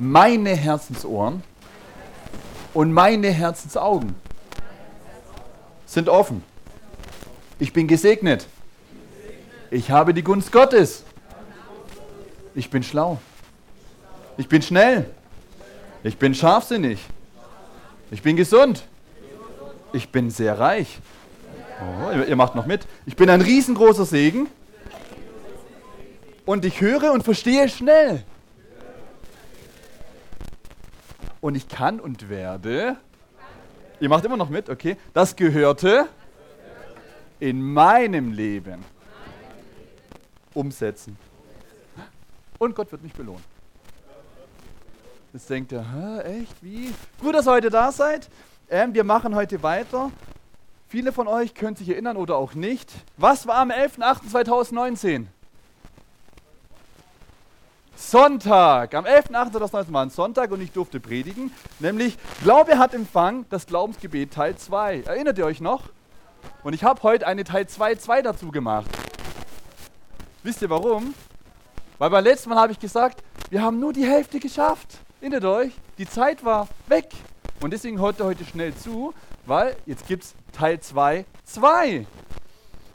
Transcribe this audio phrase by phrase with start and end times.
[0.00, 1.42] meine Herzensohren
[2.72, 4.14] und meine Herzensaugen
[5.84, 6.42] sind offen.
[7.58, 8.46] Ich bin gesegnet.
[9.70, 11.04] Ich habe die Gunst Gottes.
[12.54, 13.18] Ich bin schlau.
[14.38, 15.10] Ich bin schnell.
[16.02, 17.00] Ich bin scharfsinnig.
[18.10, 18.84] Ich bin gesund.
[19.92, 20.98] Ich bin sehr reich.
[21.78, 22.86] Oh, ihr, ihr macht noch mit.
[23.04, 24.48] Ich bin ein riesengroßer Segen.
[26.46, 28.24] Und ich höre und verstehe schnell.
[31.40, 32.96] Und ich kann und werde.
[33.98, 34.96] Ihr macht immer noch mit, okay?
[35.12, 36.06] Das gehörte
[37.38, 38.84] in meinem Leben
[40.54, 41.16] umsetzen.
[42.58, 43.42] Und Gott wird mich belohnen.
[45.32, 46.92] Jetzt denkt ihr, Hä, echt, wie?
[47.20, 48.28] Gut, dass ihr heute da seid.
[48.68, 50.10] Ähm, wir machen heute weiter.
[50.88, 52.92] Viele von euch können sich erinnern oder auch nicht.
[53.16, 55.26] Was war am 11.08.2019?
[58.00, 58.94] Sonntag.
[58.94, 61.52] Am 11.08.2019 war ein Sonntag und ich durfte predigen.
[61.80, 65.02] Nämlich, Glaube hat Empfang, das Glaubensgebet Teil 2.
[65.02, 65.82] Erinnert ihr euch noch?
[66.64, 68.90] Und ich habe heute eine Teil 2 2 dazu gemacht.
[70.42, 71.14] Wisst ihr warum?
[71.98, 74.98] Weil beim letzten Mal habe ich gesagt, wir haben nur die Hälfte geschafft.
[75.20, 75.72] Erinnert euch?
[75.98, 77.10] Die Zeit war weg.
[77.60, 79.12] Und deswegen heute heute schnell zu,
[79.44, 82.06] weil jetzt gibt es Teil 2 2.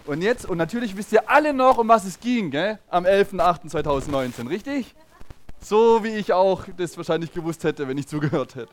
[0.05, 2.77] Und jetzt, und natürlich wisst ihr alle noch, um was es ging, gell?
[2.89, 4.93] am 11.08.2019, richtig?
[5.59, 8.71] So wie ich auch das wahrscheinlich gewusst hätte, wenn ich zugehört hätte.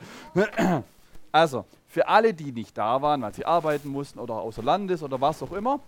[1.35, 5.19] Also, für alle, die nicht da waren, weil sie arbeiten mussten oder außer Landes oder
[5.19, 5.81] was auch immer,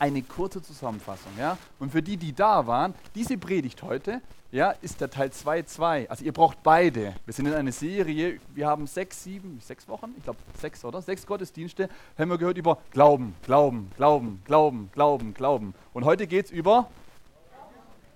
[0.00, 1.32] eine kurze Zusammenfassung.
[1.38, 1.56] Ja?
[1.78, 4.20] Und für die, die da waren, diese Predigt heute
[4.52, 6.08] ja, ist der Teil 2.2.
[6.08, 7.14] Also ihr braucht beide.
[7.24, 11.00] Wir sind in einer Serie, wir haben sechs, sieben, sechs Wochen, ich glaube sechs, oder?
[11.02, 15.74] Sechs Gottesdienste, haben wir gehört über Glauben, Glauben, Glauben, Glauben, Glauben, Glauben.
[15.92, 16.90] Und heute geht es über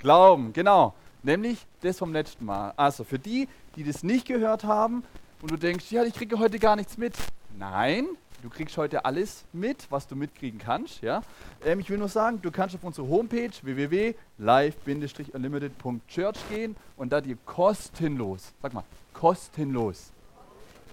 [0.00, 0.94] Glauben, genau.
[1.22, 2.72] Nämlich das vom letzten Mal.
[2.76, 5.04] Also für die, die das nicht gehört haben
[5.40, 7.14] und du denkst, ja, ich kriege heute gar nichts mit.
[7.56, 8.08] Nein,
[8.42, 11.02] Du kriegst heute alles mit, was du mitkriegen kannst.
[11.02, 11.22] Ja?
[11.64, 17.38] Ähm, ich will nur sagen, du kannst auf unsere Homepage www.live-unlimited.church gehen und da dir
[17.46, 20.10] kostenlos, sag mal, kostenlos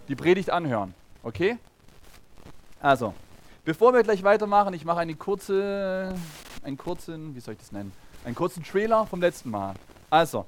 [0.08, 0.94] die Predigt anhören.
[1.24, 1.58] Okay?
[2.82, 3.14] Also,
[3.64, 6.14] bevor wir gleich weitermachen, ich mache eine kurze,
[6.64, 7.92] einen kurzen, wie soll ich das nennen?
[8.26, 9.76] Einen kurzen Trailer vom letzten Mal.
[10.10, 10.46] Also,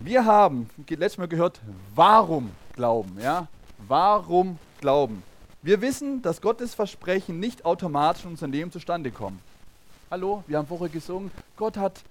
[0.00, 1.60] wir haben letztes Mal gehört,
[1.94, 3.46] warum glauben, ja?
[3.86, 5.22] Warum glauben?
[5.64, 9.40] Wir wissen, dass Gottes Versprechen nicht automatisch in unserem Leben zustande kommen.
[10.10, 12.02] Hallo, wir haben vorher gesungen, Gott hat,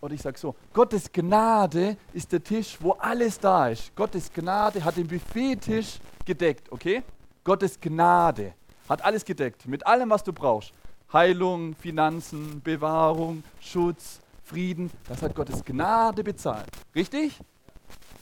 [0.00, 3.96] oder ich sage so, Gottes Gnade ist der Tisch, wo alles da ist.
[3.96, 7.02] Gottes Gnade hat den Buffettisch gedeckt, okay?
[7.42, 8.54] Gottes Gnade
[8.88, 10.72] hat alles gedeckt, mit allem, was du brauchst.
[11.12, 16.68] Heilung, Finanzen, Bewahrung, Schutz, Frieden, das hat Gottes Gnade bezahlt.
[16.94, 17.40] Richtig?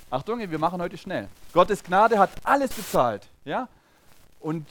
[0.08, 1.28] Achtung, wir machen heute schnell.
[1.52, 3.68] Gottes Gnade hat alles bezahlt, ja?
[4.42, 4.66] Und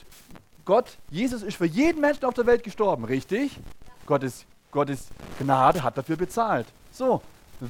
[0.66, 3.58] Gott, Jesus ist für jeden Menschen auf der Welt gestorben, richtig?
[4.06, 5.08] Gottes, Gottes
[5.40, 6.68] Gnade hat dafür bezahlt.
[6.92, 7.22] So,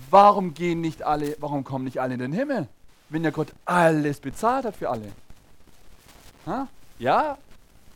[0.09, 2.67] warum gehen nicht alle, warum kommen nicht alle in den Himmel?
[3.09, 5.11] Wenn ja Gott alles bezahlt hat für alle.
[6.45, 6.67] Ha?
[6.99, 7.37] Ja,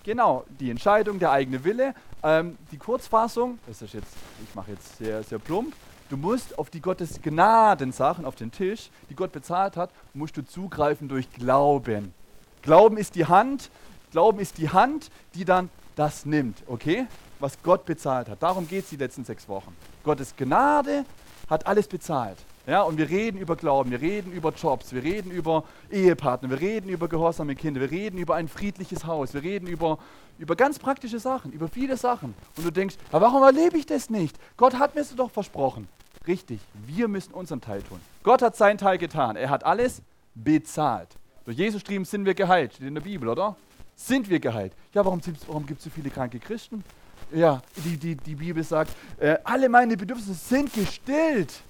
[0.03, 1.93] genau, die Entscheidung, der eigene Wille.
[2.23, 5.73] Ähm, die Kurzfassung, das ist jetzt, ich mache jetzt sehr, sehr plump.
[6.09, 10.45] Du musst auf die Gottes Gnadensachen auf den Tisch, die Gott bezahlt hat, musst du
[10.45, 12.13] zugreifen durch Glauben.
[12.61, 13.69] Glauben ist die Hand,
[14.15, 17.05] Glauben ist die Hand, die dann das nimmt, okay?
[17.41, 18.41] Was Gott bezahlt hat.
[18.41, 19.75] Darum geht es die letzten sechs Wochen.
[20.05, 21.03] Gottes Gnade
[21.49, 22.37] hat alles bezahlt.
[22.65, 26.61] Ja, und wir reden über Glauben, wir reden über Jobs, wir reden über Ehepartner, wir
[26.61, 29.99] reden über gehorsame Kinder, wir reden über ein friedliches Haus, wir reden über,
[30.39, 32.35] über ganz praktische Sachen, über viele Sachen.
[32.55, 34.37] Und du denkst, aber warum erlebe ich das nicht?
[34.55, 35.89] Gott hat mir es doch versprochen.
[36.25, 37.99] Richtig, wir müssen unseren Teil tun.
[38.23, 39.35] Gott hat seinen Teil getan.
[39.35, 40.01] Er hat alles
[40.35, 41.09] bezahlt.
[41.43, 43.57] Durch Jesus Striemen sind wir geheilt, steht in der Bibel, oder?
[43.95, 44.73] Sind wir geheilt.
[44.93, 46.83] Ja, warum, warum gibt es so viele kranke Christen?
[47.31, 51.61] Ja, die, die, die Bibel sagt, äh, alle meine Bedürfnisse sind gestillt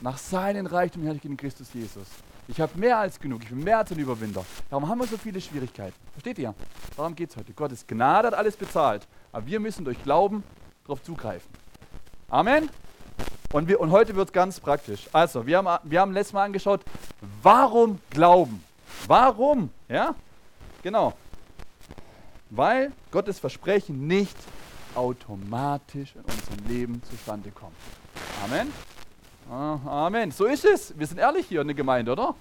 [0.00, 2.06] nach seinen Reichtum und Herrlichkeit in Christus Jesus.
[2.48, 4.44] Ich habe mehr als genug, ich bin mehr als ein Überwinder.
[4.68, 5.94] Warum haben wir so viele Schwierigkeiten?
[6.12, 6.54] Versteht ihr?
[6.96, 7.52] Darum geht es heute.
[7.52, 10.42] Gottes Gnade hat alles bezahlt, aber wir müssen durch Glauben
[10.84, 11.48] darauf zugreifen.
[12.28, 12.68] Amen.
[13.52, 15.08] Und, wir, und heute wird es ganz praktisch.
[15.12, 16.80] Also, wir haben, wir haben letztes Mal angeschaut,
[17.42, 18.62] warum glauben?
[19.06, 19.70] Warum?
[19.88, 20.14] Ja?
[20.82, 21.14] Genau
[22.56, 24.36] weil Gottes Versprechen nicht
[24.94, 27.74] automatisch in unserem Leben zustande kommt.
[28.44, 28.72] Amen.
[29.50, 30.30] Ah, Amen.
[30.30, 30.98] So ist es.
[30.98, 32.34] Wir sind ehrlich hier in der Gemeinde, oder?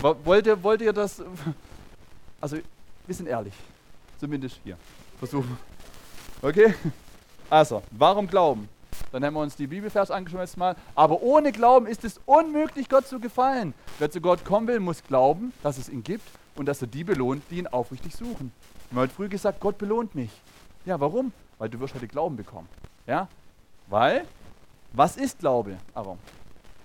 [0.00, 1.22] Wollt ihr, wollt ihr das?
[2.40, 2.56] Also,
[3.06, 3.54] wir sind ehrlich.
[4.18, 4.76] Zumindest hier.
[5.20, 5.56] Versuchen.
[6.42, 6.74] Okay?
[7.48, 8.68] Also, warum glauben?
[9.12, 10.74] Dann haben wir uns die Bibelvers angeschaut jetzt mal.
[10.96, 13.74] Aber ohne Glauben ist es unmöglich, Gott zu gefallen.
[14.00, 16.26] Wer zu Gott kommen will, muss glauben, dass es ihn gibt
[16.56, 18.50] und dass er die belohnt, die ihn aufrichtig suchen.
[18.92, 20.28] Wir haben heute früh gesagt, Gott belohnt mich.
[20.84, 21.32] Ja, warum?
[21.56, 22.68] Weil du wirst heute Glauben bekommen.
[23.06, 23.26] Ja?
[23.86, 24.26] Weil,
[24.92, 25.78] was ist Glaube?
[25.94, 26.18] Aber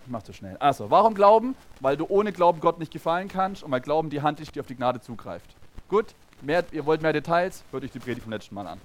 [0.05, 0.55] ich mach zu schnell.
[0.55, 1.53] Also, warum Glauben?
[1.81, 4.61] Weil du ohne Glauben Gott nicht gefallen kannst und weil Glauben die Hand ist, die
[4.61, 5.53] auf die Gnade zugreift.
[5.89, 6.05] Gut,
[6.41, 7.65] mehr, ihr wollt mehr Details?
[7.71, 8.79] Hört euch die Predigt vom letzten Mal an.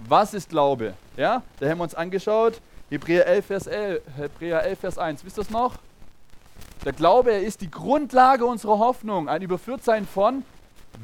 [0.00, 0.94] Was ist Glaube?
[1.16, 2.60] Ja, da haben wir uns angeschaut.
[2.90, 5.24] Hebräer 11, Vers 11, Hebräer 11, Vers 1.
[5.24, 5.76] Wisst ihr es noch?
[6.84, 10.42] Der Glaube ist die Grundlage unserer Hoffnung, ein Überführtsein von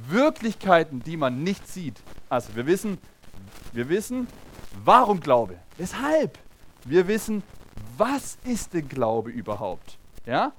[0.09, 2.01] Wirklichkeiten, die man nicht sieht.
[2.29, 2.99] Also wir wissen,
[3.73, 4.27] wir wissen,
[4.85, 5.57] warum Glaube?
[5.77, 6.39] Weshalb?
[6.85, 7.43] Wir wissen,
[7.97, 9.99] was ist denn Glaube überhaupt?
[10.27, 10.53] Ja?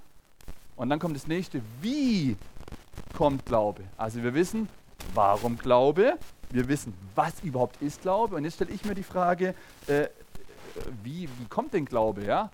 [0.75, 2.35] Und dann kommt das nächste, wie
[3.15, 3.83] kommt Glaube?
[3.97, 4.67] Also wir wissen,
[5.13, 6.17] warum Glaube?
[6.49, 8.35] Wir wissen, was überhaupt ist Glaube.
[8.35, 9.55] Und jetzt stelle ich mir die Frage,
[9.87, 10.07] äh,
[11.03, 12.23] wie, wie kommt denn Glaube?
[12.25, 12.51] Ja?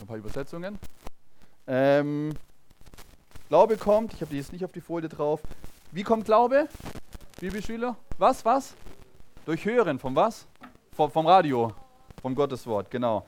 [0.00, 0.78] Ein paar Übersetzungen.
[1.66, 2.32] Ähm,
[3.52, 5.42] Glaube kommt, ich habe die jetzt nicht auf die Folie drauf.
[5.90, 6.68] Wie kommt Glaube?
[7.38, 7.96] Bibelschüler?
[8.16, 8.74] Was, was?
[9.44, 10.46] Durch Hören, vom was?
[10.96, 11.70] Vom, vom Radio,
[12.22, 13.26] vom Gotteswort, genau.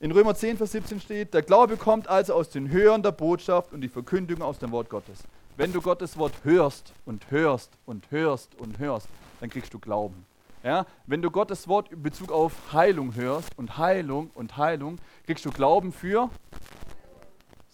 [0.00, 3.74] In Römer 10, Vers 17 steht, der Glaube kommt also aus den Hören der Botschaft
[3.74, 5.24] und die Verkündigung aus dem Wort Gottes.
[5.58, 9.08] Wenn du Gottes Wort hörst und hörst und hörst und hörst,
[9.40, 10.24] dann kriegst du Glauben.
[10.64, 10.86] Ja?
[11.06, 14.96] Wenn du Gottes Wort in Bezug auf Heilung hörst und Heilung und Heilung,
[15.26, 16.30] kriegst du Glauben für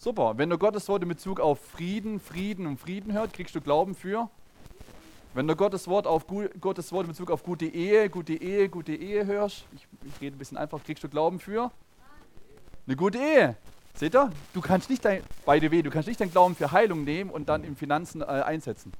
[0.03, 0.37] Super.
[0.37, 3.95] Wenn du Gottes Wort in Bezug auf Frieden, Frieden und Frieden hört, kriegst du Glauben
[3.95, 4.29] für.
[5.33, 6.25] Wenn du Gottes Wort, auf
[6.59, 10.35] Gottes Wort in Bezug auf gute Ehe, gute Ehe, gute Ehe hörst, ich, ich rede
[10.35, 11.71] ein bisschen einfach, kriegst du Glauben für
[12.85, 13.55] eine gute Ehe.
[13.93, 14.29] Seht ihr?
[14.53, 17.29] Du kannst nicht dein, by the way, du kannst nicht deinen Glauben für Heilung nehmen
[17.29, 18.91] und dann in Finanzen äh, einsetzen.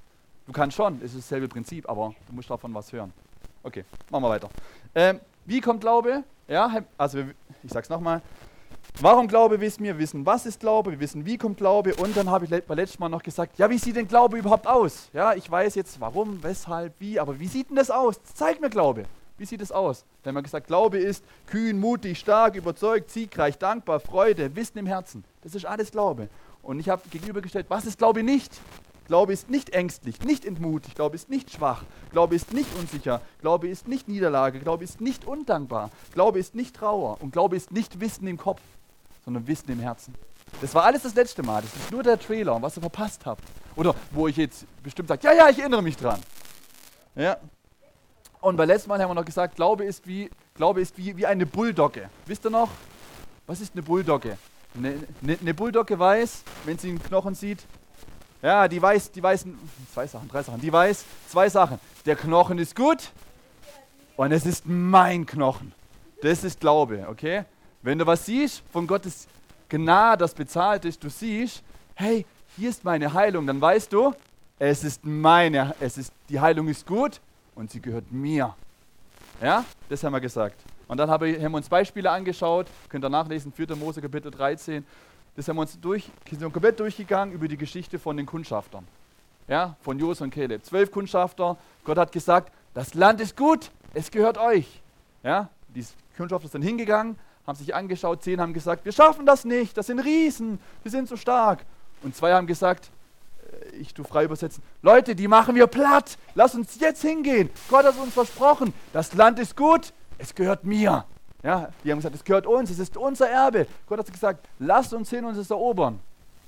[0.47, 3.11] Du kannst schon, es ist dasselbe Prinzip, aber du musst davon was hören.
[3.61, 4.49] Okay, machen wir weiter.
[4.95, 6.23] Ähm, wie kommt Glaube?
[6.47, 7.19] Ja, also
[7.61, 8.21] ich sag's nochmal.
[8.99, 9.95] Warum Glaube wissen wir?
[9.95, 12.77] Wir wissen, was ist Glaube, wir wissen, wie kommt Glaube und dann habe ich beim
[12.77, 15.09] letzten Mal noch gesagt, ja, wie sieht denn Glaube überhaupt aus?
[15.13, 18.21] Ja, ich weiß jetzt warum, weshalb, wie, aber wie sieht denn das aus?
[18.35, 19.05] Zeig mir Glaube.
[19.37, 20.05] Wie sieht es aus?
[20.21, 24.85] Da haben wir gesagt, Glaube ist kühn, mutig, stark, überzeugt, siegreich, dankbar, Freude, Wissen im
[24.85, 25.23] Herzen.
[25.41, 26.29] Das ist alles Glaube.
[26.61, 28.53] Und ich habe gegenübergestellt, was ist Glaube nicht?
[29.07, 33.67] Glaube ist nicht ängstlich, nicht entmutigt, Glaube ist nicht schwach, Glaube ist nicht unsicher, Glaube
[33.67, 37.99] ist nicht Niederlage, Glaube ist nicht undankbar, Glaube ist nicht Trauer und Glaube ist nicht
[37.99, 38.61] Wissen im Kopf,
[39.23, 40.13] sondern Wissen im Herzen.
[40.61, 43.43] Das war alles das letzte Mal, das ist nur der Trailer, was ihr verpasst habt.
[43.75, 46.19] Oder wo ich jetzt bestimmt sage, ja, ja, ich erinnere mich dran.
[47.15, 47.37] Ja,
[48.43, 51.25] und beim letzten Mal haben wir noch gesagt, Glaube ist wie, Glaube ist wie, wie
[51.25, 52.09] eine Bulldogge.
[52.25, 52.67] Wisst ihr noch?
[53.47, 54.37] Was ist eine Bulldogge?
[54.75, 57.59] Eine, eine, eine Bulldogge weiß, wenn sie einen Knochen sieht,
[58.41, 59.45] ja, die weiß, die weiß,
[59.93, 61.79] zwei Sachen, drei Sachen, die weiß zwei Sachen.
[62.05, 63.11] Der Knochen ist gut
[64.17, 65.71] und es ist mein Knochen.
[66.21, 67.45] Das ist Glaube, okay?
[67.83, 69.27] Wenn du was siehst, von Gottes
[69.69, 71.61] Gnade, das bezahlt ist, du siehst,
[71.95, 72.25] hey,
[72.55, 74.13] hier ist meine Heilung, dann weißt du,
[74.57, 77.19] es ist meine, es ist, die Heilung ist gut,
[77.55, 78.55] und sie gehört mir.
[79.41, 80.55] Ja, das haben wir gesagt.
[80.87, 83.75] Und dann haben wir uns Beispiele angeschaut, könnt ihr nachlesen, 4.
[83.75, 84.85] Mose Kapitel 13.
[85.35, 88.87] Das haben wir uns durch, sind komplett durchgegangen über die Geschichte von den Kundschaftern.
[89.47, 90.63] Ja, von Jos und Caleb.
[90.63, 91.57] Zwölf Kundschafter.
[91.83, 94.81] Gott hat gesagt, das Land ist gut, es gehört euch.
[95.23, 95.83] Ja, die
[96.15, 99.99] Kundschafter sind hingegangen, haben sich angeschaut, zehn haben gesagt, wir schaffen das nicht, das sind
[99.99, 101.65] Riesen, wir sind so stark.
[102.01, 102.89] Und zwei haben gesagt,
[103.79, 106.17] ich tu frei übersetzen, Leute, die machen wir platt.
[106.35, 107.49] Lass uns jetzt hingehen.
[107.69, 111.05] Gott hat uns versprochen, das Land ist gut, es gehört mir.
[111.43, 113.67] Ja, die haben gesagt, es gehört uns, es ist unser Erbe.
[113.87, 115.99] Gott hat gesagt, lasst uns hin und es erobern.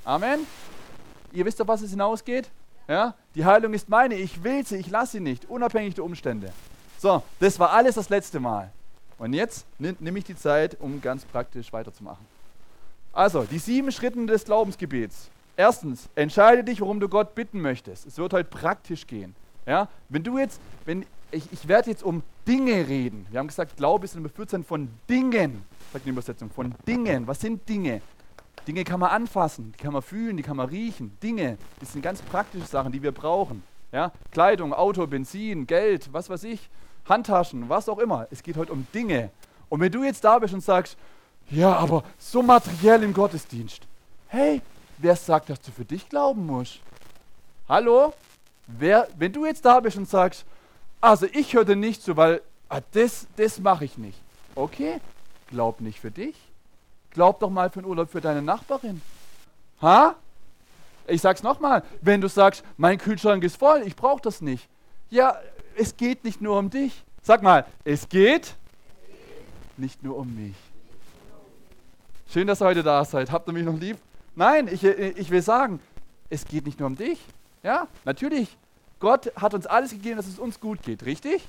[0.05, 0.47] Amen.
[1.33, 2.49] Ihr wisst doch, was es hinausgeht?
[2.87, 3.13] Ja?
[3.33, 6.53] Die Heilung ist meine, ich will sie, ich lasse sie nicht, unabhängig der Umstände.
[6.97, 8.71] So, das war alles das letzte Mal.
[9.17, 12.25] Und jetzt nehme ich die Zeit, um ganz praktisch weiterzumachen.
[13.13, 15.29] Also, die sieben Schritte des Glaubensgebets.
[15.55, 18.05] Erstens, entscheide dich, worum du Gott bitten möchtest.
[18.05, 19.33] Es wird heute praktisch gehen.
[19.65, 19.87] Ja?
[20.09, 23.25] Wenn du jetzt, wenn ich, ich werde jetzt um Dinge reden.
[23.29, 25.63] Wir haben gesagt, Glaube ist ein Befürzen von Dingen.
[25.93, 27.25] Sagt die Übersetzung, von Dingen.
[27.25, 28.01] Was sind Dinge?
[28.67, 31.15] Dinge kann man anfassen, die kann man fühlen, die kann man riechen.
[31.21, 33.63] Dinge, das sind ganz praktische Sachen, die wir brauchen.
[33.91, 34.11] Ja?
[34.31, 36.69] Kleidung, Auto, Benzin, Geld, was weiß ich,
[37.07, 38.27] Handtaschen, was auch immer.
[38.31, 39.29] Es geht heute um Dinge.
[39.69, 40.97] Und wenn du jetzt da bist und sagst,
[41.49, 43.81] ja, aber so materiell im Gottesdienst.
[44.27, 44.61] Hey,
[44.97, 46.79] Wer sagt, dass du für dich glauben musst?
[47.67, 48.13] Hallo?
[48.67, 50.45] Wer, wenn du jetzt da bist und sagst,
[51.01, 54.17] also ich höre dir nicht zu, weil ah, das, das mache ich nicht.
[54.55, 55.01] Okay,
[55.47, 56.35] glaub nicht für dich.
[57.11, 59.01] Glaub doch mal für den Urlaub für deine Nachbarin.
[59.81, 60.15] Ha?
[61.07, 64.67] Ich sag's nochmal, wenn du sagst, mein Kühlschrank ist voll, ich brauche das nicht.
[65.09, 65.37] Ja,
[65.77, 67.03] es geht nicht nur um dich.
[67.21, 68.55] Sag mal, es geht
[69.77, 70.55] nicht nur um mich.
[72.27, 73.31] Schön, dass ihr heute da seid.
[73.31, 73.97] Habt ihr mich noch lieb?
[74.35, 75.79] Nein, ich, ich will sagen,
[76.29, 77.19] es geht nicht nur um dich.
[77.63, 78.57] Ja, natürlich.
[78.99, 81.45] Gott hat uns alles gegeben, dass es uns gut geht, richtig?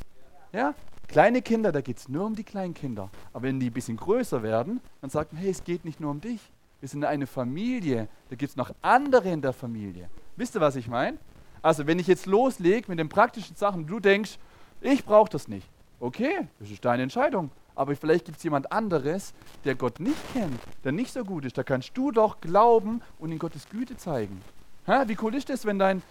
[0.53, 0.75] Ja,
[1.09, 3.11] kleine Kinder, da geht es nur um die kleinen Kinder.
[3.33, 6.11] Aber wenn die ein bisschen größer werden, dann sagt man, hey, es geht nicht nur
[6.11, 6.41] um dich.
[6.81, 8.09] Wir sind eine Familie.
[8.29, 10.09] Da gibt es noch andere in der Familie.
[10.37, 11.19] Wisst ihr, was ich meine?
[11.63, 14.39] Also, wenn ich jetzt loslege mit den praktischen Sachen, du denkst,
[14.81, 15.67] ich brauche das nicht.
[16.01, 17.51] Okay, das ist deine Entscheidung.
[17.75, 19.35] Aber vielleicht gibt es jemand anderes,
[19.65, 21.59] der Gott nicht kennt, der nicht so gut ist.
[21.59, 24.41] Da kannst du doch glauben und in Gottes Güte zeigen.
[24.87, 25.03] Hä?
[25.07, 26.03] Wie cool ist das, wenn dein,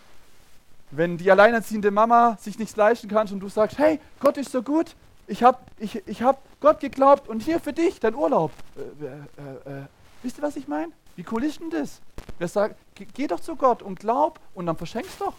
[0.92, 4.62] wenn die alleinerziehende Mama sich nichts leisten kann und du sagst, hey, Gott ist so
[4.62, 4.96] gut,
[5.28, 8.52] ich habe ich, ich hab Gott geglaubt und hier für dich dein Urlaub.
[8.78, 9.86] Äh, äh, äh,
[10.26, 10.92] wisst ihr, was ich meine?
[11.16, 12.02] Wie cool ist denn das?
[12.40, 12.76] Wer sagt,
[13.14, 15.34] geh doch zu Gott und glaub und dann verschenkst doch.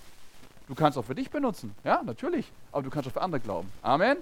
[0.69, 3.71] Du kannst auch für dich benutzen, ja, natürlich, aber du kannst auch für andere glauben.
[3.83, 4.16] Amen.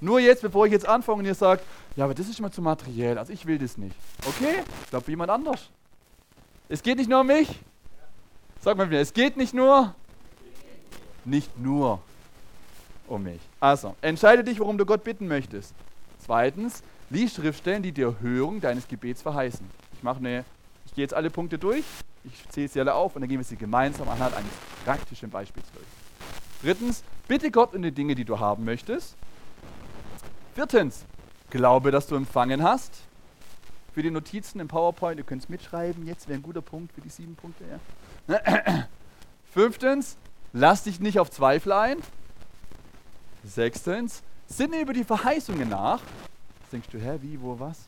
[0.00, 1.64] Nur jetzt, bevor ich jetzt anfange und ihr sagt,
[1.96, 3.96] ja, aber das ist immer zu materiell, also ich will das nicht.
[4.26, 5.70] Okay, ich glaube für jemand anders.
[6.68, 7.48] Es geht nicht nur um mich.
[8.60, 9.94] Sag mal wieder, es geht nicht nur,
[11.24, 12.00] nicht nur
[13.08, 13.40] um mich.
[13.58, 15.74] Also, entscheide dich, worum du Gott bitten möchtest.
[16.24, 19.66] Zweitens, lies Schriftstellen, die dir Hörung deines Gebets verheißen.
[19.92, 20.44] Ich mache eine,
[20.86, 21.84] ich gehe jetzt alle Punkte durch,
[22.24, 24.50] ich zähle sie alle auf und dann gehen wir sie gemeinsam anhand eines
[24.84, 25.86] praktischen Beispiels durch.
[26.62, 29.16] Drittens, bitte Gott um die Dinge, die du haben möchtest.
[30.54, 31.04] Viertens,
[31.50, 32.92] glaube, dass du empfangen hast.
[33.94, 37.00] Für die Notizen im PowerPoint, ihr könnt es mitschreiben, jetzt wäre ein guter Punkt für
[37.00, 37.64] die sieben Punkte.
[38.28, 38.84] Ja.
[39.52, 40.16] Fünftens,
[40.52, 41.96] lass dich nicht auf Zweifel ein.
[43.44, 46.00] Sechstens, sinne über die Verheißungen nach.
[46.68, 47.78] Jetzt denkst du, hä, wie, wo, was?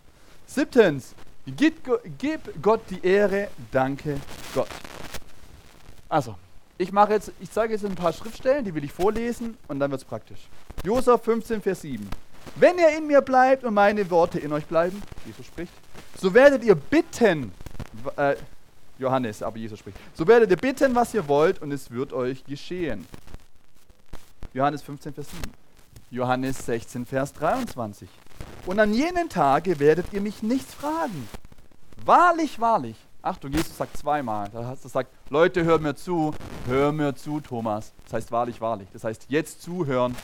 [0.46, 1.82] Siebtens, gib,
[2.62, 4.16] Gott die Ehre, danke
[4.54, 4.68] Gott.
[6.08, 6.34] Also,
[6.78, 9.90] ich mache jetzt, ich zeige jetzt ein paar Schriftstellen, die will ich vorlesen und dann
[9.90, 10.48] wird es praktisch.
[10.82, 12.08] Josef 15, Vers 7.
[12.56, 15.74] Wenn ihr in mir bleibt und meine Worte in euch bleiben, Jesus spricht,
[16.18, 17.52] so werdet ihr bitten,
[18.16, 18.34] äh,
[18.98, 22.42] Johannes, aber Jesus spricht, so werdet ihr bitten, was ihr wollt und es wird euch
[22.46, 23.06] geschehen.
[24.54, 25.42] Johannes 15, Vers 7.
[26.10, 28.08] Johannes 16, Vers 23.
[28.66, 31.28] Und an jenen Tage werdet ihr mich nichts fragen.
[32.04, 32.96] Wahrlich, wahrlich.
[33.22, 34.48] Achtung, Jesus sagt zweimal.
[34.52, 36.32] Das sagt, Leute, hört mir zu,
[36.66, 37.92] hör mir zu, Thomas.
[38.04, 38.88] Das heißt wahrlich, wahrlich.
[38.92, 40.16] Das heißt jetzt zuhören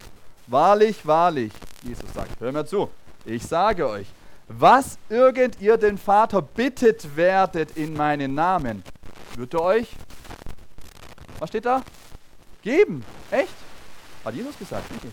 [0.49, 2.89] Wahrlich, wahrlich, Jesus sagt, hör mir zu,
[3.25, 4.07] ich sage euch,
[4.47, 8.85] was irgend ihr den Vater bittet werdet in meinen Namen,
[9.35, 9.89] wird er euch,
[11.41, 11.83] was steht da?
[12.63, 13.05] Geben.
[13.33, 13.55] Echt?
[14.25, 15.13] Hat Jesus gesagt, nicht ich.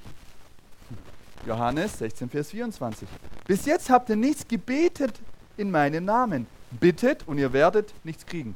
[1.45, 3.07] Johannes 16, Vers 24.
[3.45, 5.19] Bis jetzt habt ihr nichts gebetet
[5.57, 6.47] in meinen Namen.
[6.71, 8.55] Bittet und ihr werdet nichts kriegen.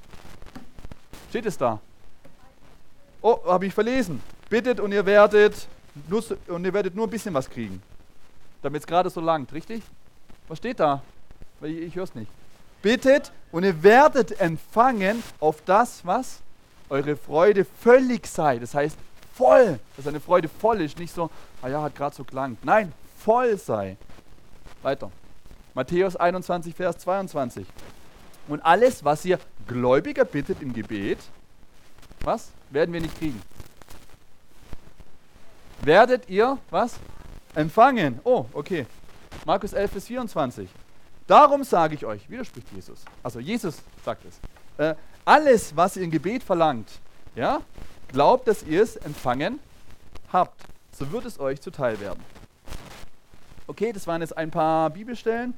[1.29, 1.79] Steht es da?
[3.21, 4.21] Oh, habe ich verlesen.
[4.49, 5.67] Bittet und ihr werdet
[6.07, 7.81] nur, und ihr werdet nur ein bisschen was kriegen.
[8.61, 9.83] Damit es gerade so langt, richtig?
[10.47, 11.01] Was steht da?
[11.61, 12.31] Ich, ich höre es nicht.
[12.81, 16.39] Bittet und ihr werdet empfangen auf das, was
[16.89, 18.59] eure Freude völlig sei.
[18.59, 18.97] Das heißt
[19.37, 21.29] voll, dass eine Freude voll ist, nicht so,
[21.61, 22.57] ah ja, hat gerade so klang.
[22.63, 23.97] Nein, voll sei.
[24.81, 25.11] Weiter.
[25.73, 27.65] Matthäus 21, Vers 22.
[28.47, 31.19] Und alles, was ihr Gläubiger bittet im Gebet,
[32.21, 32.49] was?
[32.69, 33.41] Werden wir nicht kriegen
[35.87, 36.99] werdet ihr, was?
[37.55, 38.19] Empfangen.
[38.23, 38.85] Oh, okay.
[39.45, 40.69] Markus 11 bis 24.
[41.25, 43.03] Darum sage ich euch, widerspricht Jesus.
[43.23, 44.39] Also Jesus sagt es.
[44.77, 46.87] Äh, alles, was ihr im Gebet verlangt,
[47.35, 47.61] ja,
[48.11, 49.59] glaubt, dass ihr es empfangen
[50.31, 50.61] habt.
[50.91, 52.23] So wird es euch zuteil werden.
[53.67, 55.53] Okay, das waren jetzt ein paar Bibelstellen.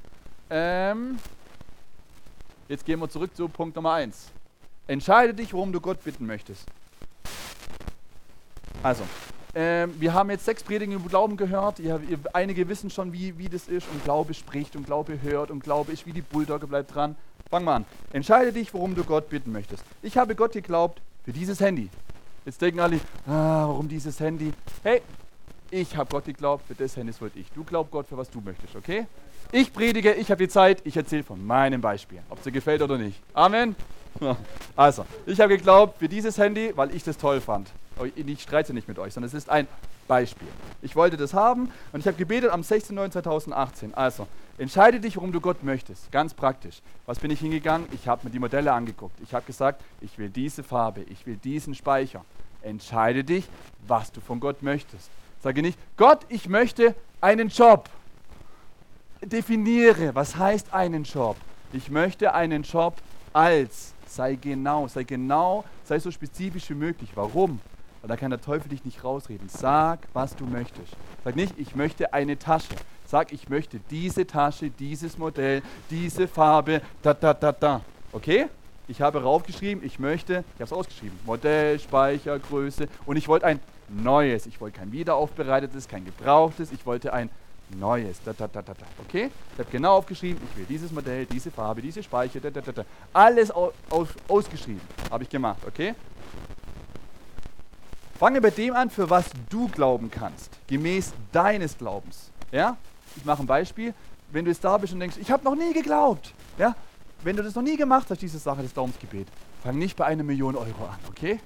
[0.49, 1.19] Ähm,
[2.67, 4.31] jetzt gehen wir zurück zu Punkt Nummer 1.
[4.87, 6.65] Entscheide dich, worum du Gott bitten möchtest.
[8.81, 9.03] Also,
[9.53, 11.79] ähm, wir haben jetzt sechs Predigten über Glauben gehört.
[11.79, 13.87] Ihr, ihr, einige wissen schon, wie, wie das ist.
[13.91, 17.15] Und Glaube spricht und Glaube hört und Glaube ist wie die Bulldogge, bleibt dran.
[17.49, 17.85] Fang mal an.
[18.13, 19.83] Entscheide dich, worum du Gott bitten möchtest.
[20.01, 21.89] Ich habe Gott geglaubt für dieses Handy.
[22.45, 24.53] Jetzt denken alle, ah, warum dieses Handy?
[24.83, 25.01] Hey,
[25.71, 27.51] ich habe Gott geglaubt, für das Handy wollte ich.
[27.51, 29.05] Du glaubst Gott für was du möchtest, okay?
[29.51, 32.81] Ich predige, ich habe die Zeit, ich erzähle von meinem Beispiel, ob es dir gefällt
[32.81, 33.21] oder nicht.
[33.33, 33.75] Amen.
[34.75, 37.69] Also, ich habe geglaubt für dieses Handy, weil ich das toll fand.
[38.15, 39.67] Ich streite nicht mit euch, sondern es ist ein
[40.07, 40.47] Beispiel.
[40.81, 43.93] Ich wollte das haben und ich habe gebetet am 16.09.2018.
[43.93, 44.27] Also,
[44.59, 46.11] entscheide dich, worum du Gott möchtest.
[46.11, 46.81] Ganz praktisch.
[47.05, 47.87] Was bin ich hingegangen?
[47.91, 49.19] Ich habe mir die Modelle angeguckt.
[49.21, 52.23] Ich habe gesagt, ich will diese Farbe, ich will diesen Speicher.
[52.61, 53.47] Entscheide dich,
[53.87, 55.09] was du von Gott möchtest.
[55.41, 57.89] Sage nicht, Gott, ich möchte einen Job.
[59.21, 61.37] Definiere, was heißt einen Job?
[61.71, 62.95] Ich möchte einen Job
[63.33, 63.93] als.
[64.07, 67.11] Sei genau, sei genau, sei so spezifisch wie möglich.
[67.15, 67.59] Warum?
[68.01, 69.49] Weil da kann der Teufel dich nicht rausreden.
[69.49, 70.93] Sag, was du möchtest.
[71.23, 72.75] Sag nicht, ich möchte eine Tasche.
[73.09, 77.81] Sag, ich möchte diese Tasche, dieses Modell, diese Farbe, da, da, da, da.
[78.11, 78.45] Okay?
[78.87, 83.47] Ich habe raufgeschrieben, ich möchte, ich habe es ausgeschrieben, Modell, Speicher, Größe und ich wollte
[83.47, 84.45] ein neues.
[84.45, 87.31] Ich wollte kein wiederaufbereitetes, kein gebrauchtes, ich wollte ein
[87.79, 88.21] neues.
[88.23, 88.85] Da, da, da, da, da.
[88.99, 89.31] Okay?
[89.53, 92.71] Ich habe genau aufgeschrieben, ich will dieses Modell, diese Farbe, diese Speicher, da, da, da,
[92.71, 92.85] da.
[93.11, 94.81] alles aus, aus, ausgeschrieben.
[95.09, 95.95] Habe ich gemacht, okay?
[98.19, 102.29] Fange bei dem an, für was du glauben kannst, gemäß deines Glaubens.
[102.51, 102.77] Ja?
[103.15, 103.93] Ich mache ein Beispiel.
[104.31, 106.75] Wenn du jetzt da bist und denkst, ich habe noch nie geglaubt, ja?
[107.23, 109.27] wenn du das noch nie gemacht hast, diese Sache des Glaubensgebet,
[109.63, 111.39] fang nicht bei einer Million Euro an, okay?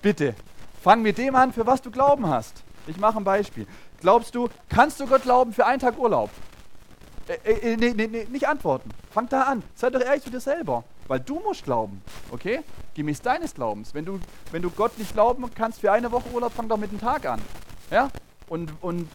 [0.00, 0.34] Bitte,
[0.82, 2.62] fang mit dem an, für was du Glauben hast.
[2.86, 3.66] Ich mache ein Beispiel.
[4.00, 6.30] Glaubst du, kannst du Gott glauben für einen Tag Urlaub?
[7.26, 8.90] Äh, äh, nee, nee, nee, nicht antworten.
[9.10, 9.62] Fang da an.
[9.74, 10.84] Sei doch ehrlich zu dir selber.
[11.08, 12.60] Weil du musst glauben, okay?
[12.94, 13.94] Gemäß deines Glaubens.
[13.94, 14.20] Wenn du,
[14.52, 17.26] wenn du Gott nicht glauben kannst für eine Woche Urlaub, fang doch mit einem Tag
[17.26, 17.40] an.
[17.90, 18.10] Ja?
[18.48, 19.08] Und, und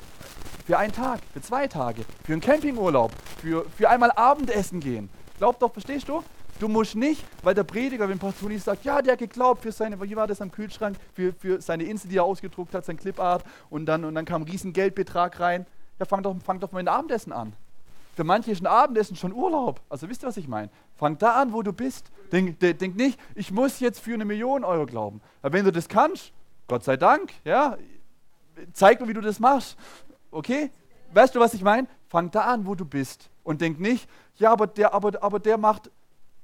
[0.69, 3.11] für einen Tag, für zwei Tage, für einen Campingurlaub,
[3.41, 5.09] für, für einmal Abendessen gehen.
[5.39, 6.23] Glaub doch, verstehst du?
[6.59, 9.99] Du musst nicht, weil der Prediger, wenn Pastor sagt, ja, der hat geglaubt für seine,
[9.99, 13.43] wie war das am Kühlschrank, für, für seine Insel, die er ausgedruckt hat, sein Clipart
[13.71, 15.65] und dann, und dann kam ein riesen Geldbetrag rein.
[15.97, 17.53] Ja, fang doch, fang doch mal ein Abendessen an.
[18.15, 19.81] Für manche ist ein Abendessen schon Urlaub.
[19.89, 20.69] Also wisst ihr, was ich meine?
[20.97, 22.11] Fang da an, wo du bist.
[22.31, 25.19] Denk, denk nicht, ich muss jetzt für eine Million Euro glauben.
[25.41, 26.31] Aber wenn du das kannst,
[26.67, 27.75] Gott sei Dank, ja,
[28.73, 29.75] zeig mir, wie du das machst.
[30.31, 30.71] Okay?
[31.13, 31.87] Weißt du, was ich meine?
[32.07, 33.29] Fang da an, wo du bist.
[33.43, 35.89] Und denk nicht, ja, aber der, aber, aber der macht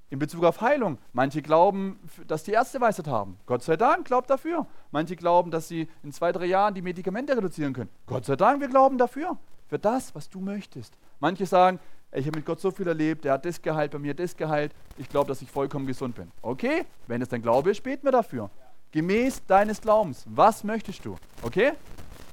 [0.10, 0.98] in Bezug auf Heilung.
[1.14, 3.38] Manche glauben, dass die Ärzte Weisheit haben.
[3.46, 4.66] Gott sei Dank, glaubt dafür.
[4.92, 7.90] Manche glauben, dass sie in zwei, drei Jahren die Medikamente reduzieren können.
[8.06, 9.38] Gott sei Dank, wir glauben dafür.
[9.68, 10.94] Für das, was du möchtest.
[11.20, 11.80] Manche sagen,
[12.12, 14.74] ich habe mit Gott so viel erlebt, der hat das geheilt, bei mir das geheilt.
[14.98, 16.32] Ich glaube, dass ich vollkommen gesund bin.
[16.42, 18.50] Okay, wenn es dein Glaube ist, beten wir dafür.
[18.92, 20.24] Gemäß deines Glaubens.
[20.28, 21.18] Was möchtest du?
[21.42, 21.74] Okay?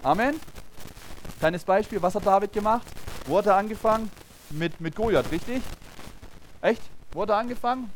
[0.03, 0.37] Amen.
[1.43, 2.87] Kleines Beispiel, was hat David gemacht?
[3.27, 4.09] Wo hat er angefangen?
[4.51, 5.61] Mit, mit Goliath, richtig?
[6.61, 6.81] Echt?
[7.11, 7.91] Wo hat er angefangen?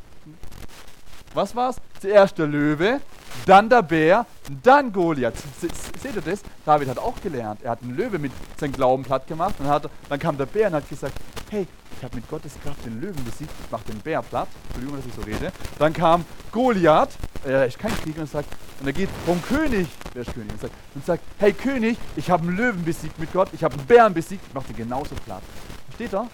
[1.33, 1.76] Was war's?
[2.00, 3.00] Zuerst der Löwe,
[3.47, 4.26] dann der Bär,
[4.65, 5.37] dann Goliath.
[5.61, 6.43] Seht ihr das?
[6.65, 7.63] David hat auch gelernt.
[7.63, 9.54] Er hat einen Löwe mit seinem Glauben platt gemacht.
[9.61, 11.15] Und hat, dann kam der Bär und hat gesagt,
[11.49, 14.49] hey, ich habe mit Gottes Kraft den Löwen besiegt, ich mache den Bär platt.
[14.65, 15.52] Entschuldigung, dass ich so rede.
[15.78, 17.11] Dann kam Goliath,
[17.45, 18.49] er ist kein Krieger und sagt,
[18.80, 22.30] und er geht vom König, wer ist König, und sagt, und sagt hey König, ich
[22.30, 25.15] habe einen Löwen besiegt mit Gott, ich habe einen Bären besiegt, ich mache den genauso
[25.25, 25.43] platt.
[25.86, 26.28] Versteht er?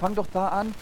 [0.00, 0.74] Fang doch da an,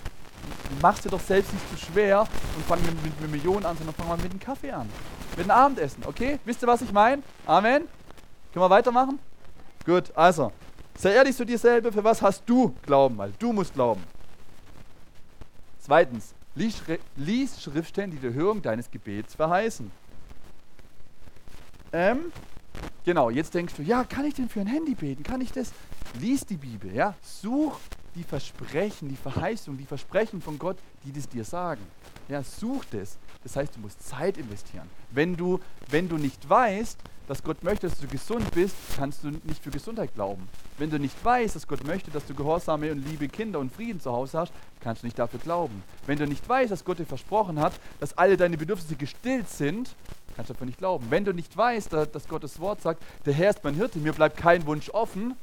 [0.82, 2.20] mach dir doch selbst nicht zu schwer
[2.56, 4.88] und fang mit, mit, mit Millionen an, sondern fang mal mit einem Kaffee an.
[5.37, 6.38] Mit einem Abendessen, okay?
[6.44, 7.22] Wisst ihr, was ich meine?
[7.46, 7.84] Amen?
[8.52, 9.18] Können wir weitermachen?
[9.84, 10.52] Gut, also,
[10.96, 13.18] sei ehrlich zu dir selber, für was hast du Glauben?
[13.18, 14.02] Weil du musst glauben.
[15.80, 16.82] Zweitens, lies,
[17.16, 19.90] lies Schriftstellen, die die Erhörung deines Gebets verheißen.
[21.94, 22.33] Ähm,
[23.04, 25.22] genau, jetzt denkst du, ja, kann ich denn für ein Handy beten?
[25.22, 25.72] Kann ich das?
[26.20, 27.14] Lies die Bibel, ja?
[27.22, 27.78] Such
[28.16, 31.83] die Versprechen, die Verheißung, die Versprechen von Gott, die das dir sagen.
[32.28, 33.16] Ja, such das.
[33.44, 34.90] Das heißt, du musst Zeit investieren.
[35.12, 39.30] Wenn du, wenn du nicht weißt, dass Gott möchte, dass du gesund bist, kannst du
[39.44, 40.48] nicht für Gesundheit glauben.
[40.78, 44.00] Wenn du nicht weißt, dass Gott möchte, dass du gehorsame und liebe Kinder und Frieden
[44.00, 45.83] zu Hause hast, kannst du nicht dafür glauben.
[46.07, 49.94] Wenn du nicht weißt, dass Gott dir versprochen hat, dass alle deine Bedürfnisse gestillt sind,
[50.35, 51.07] kannst du dafür nicht glauben.
[51.11, 54.37] Wenn du nicht weißt, dass Gottes Wort sagt, der Herr ist mein Hirte, mir bleibt
[54.37, 55.35] kein Wunsch offen,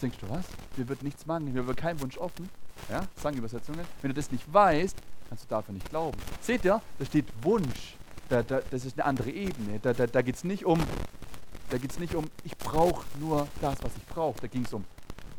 [0.00, 0.44] denkst du was?
[0.76, 2.48] Mir wird nichts mangeln, mir wird kein Wunsch offen.
[2.88, 3.84] Ja, Sangübersetzungen.
[4.00, 4.96] Wenn du das nicht weißt,
[5.28, 6.18] kannst du dafür nicht glauben.
[6.40, 7.94] Seht ihr, da steht Wunsch.
[8.28, 9.78] Da, da, das ist eine andere Ebene.
[9.80, 10.80] Da, da, da geht es nicht um,
[11.70, 14.40] da geht's nicht um, ich brauche nur das, was ich brauche.
[14.40, 14.84] Da ging es um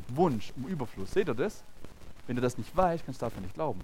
[0.10, 1.12] Wunsch, um Überfluss.
[1.12, 1.64] Seht ihr das?
[2.26, 3.82] Wenn du das nicht weißt, kannst du dafür nicht glauben.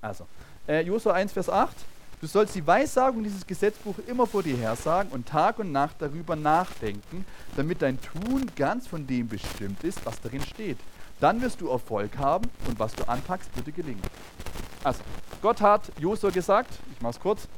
[0.00, 0.26] Also,
[0.68, 1.74] äh, Josua 1, Vers 8.
[2.22, 6.36] Du sollst die Weissagung dieses Gesetzbuch immer vor dir hersagen und Tag und Nacht darüber
[6.36, 7.24] nachdenken,
[7.56, 10.78] damit dein Tun ganz von dem bestimmt ist, was darin steht.
[11.18, 14.02] Dann wirst du Erfolg haben und was du anpackst, wird dir gelingen.
[14.84, 15.00] Also,
[15.42, 17.48] Gott hat Josua gesagt, ich mach's kurz,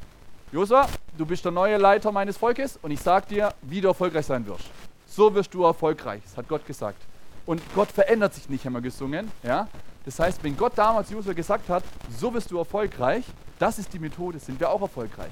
[0.51, 4.25] Josua, du bist der neue Leiter meines Volkes und ich sag dir, wie du erfolgreich
[4.25, 4.71] sein wirst.
[5.07, 7.03] So wirst du erfolgreich, das hat Gott gesagt.
[7.45, 9.31] Und Gott verändert sich nicht, haben wir gesungen.
[9.43, 9.69] Ja?
[10.07, 11.85] Das heißt, wenn Gott damals Josua gesagt hat,
[12.19, 13.25] so wirst du erfolgreich,
[13.59, 15.31] das ist die Methode, sind wir auch erfolgreich,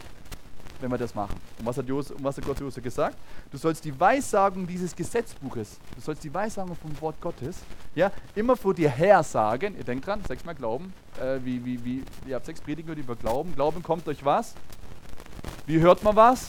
[0.81, 1.37] wenn wir das machen.
[1.59, 3.17] Und was hat, Josua, was hat Gott Josua gesagt?
[3.51, 7.59] Du sollst die Weissagung dieses Gesetzbuches, du sollst die Weissagung vom Wort Gottes,
[7.95, 9.77] ja, immer vor dir her sagen.
[9.77, 10.93] Ihr denkt dran, sechsmal Glauben.
[11.21, 13.55] Äh, wie, wie, wie, ihr habt sechs Predigen über Glauben.
[13.55, 14.55] Glauben kommt durch was?
[15.67, 16.47] Wie hört man was?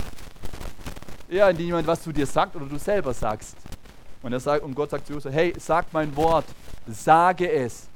[1.30, 3.58] Ja, indem jemand was zu dir sagt oder du selber sagst.
[4.22, 6.46] Und, er sagt, und Gott sagt zu Josua, hey, sag mein Wort,
[6.88, 7.90] sage es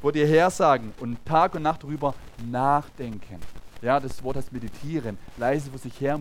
[0.00, 2.14] vor dir hersagen und Tag und Nacht darüber
[2.50, 3.40] nachdenken.
[3.82, 6.18] Ja, das Wort heißt meditieren, leise vor sich her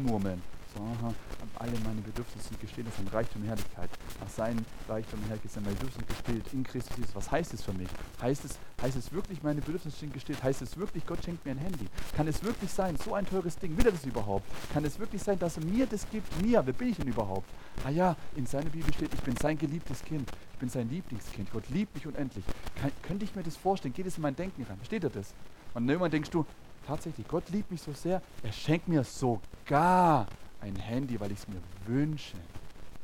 [0.75, 1.13] aha,
[1.55, 3.89] alle meine Bedürfnisse sind gestillt, ein Reichtum und Herrlichkeit.
[4.19, 7.15] Nach seinem Reichtum und Herrlichkeit sind meine Bedürfnisse gestillt in Christus Jesus.
[7.15, 7.87] Was heißt es für mich?
[8.21, 10.43] Heißt es, heißt es wirklich, meine Bedürfnisse sind gestillt?
[10.43, 11.87] Heißt es wirklich, Gott schenkt mir ein Handy?
[12.15, 14.45] Kann es wirklich sein, so ein teures Ding, will er das überhaupt?
[14.73, 16.41] Kann es wirklich sein, dass er mir das gibt?
[16.41, 17.49] Mir, wer bin ich denn überhaupt?
[17.85, 20.29] Ah ja, in seiner Bibel steht, ich bin sein geliebtes Kind.
[20.53, 21.51] Ich bin sein Lieblingskind.
[21.51, 22.45] Gott liebt mich unendlich.
[22.81, 23.93] Kann, könnte ich mir das vorstellen?
[23.93, 24.77] Geht es in mein Denken rein?
[24.77, 25.33] Versteht ihr das?
[25.73, 26.45] Und irgendwann denkst du,
[26.87, 30.27] tatsächlich, Gott liebt mich so sehr, er schenkt mir sogar
[30.61, 32.37] ein Handy, weil ich es mir wünsche.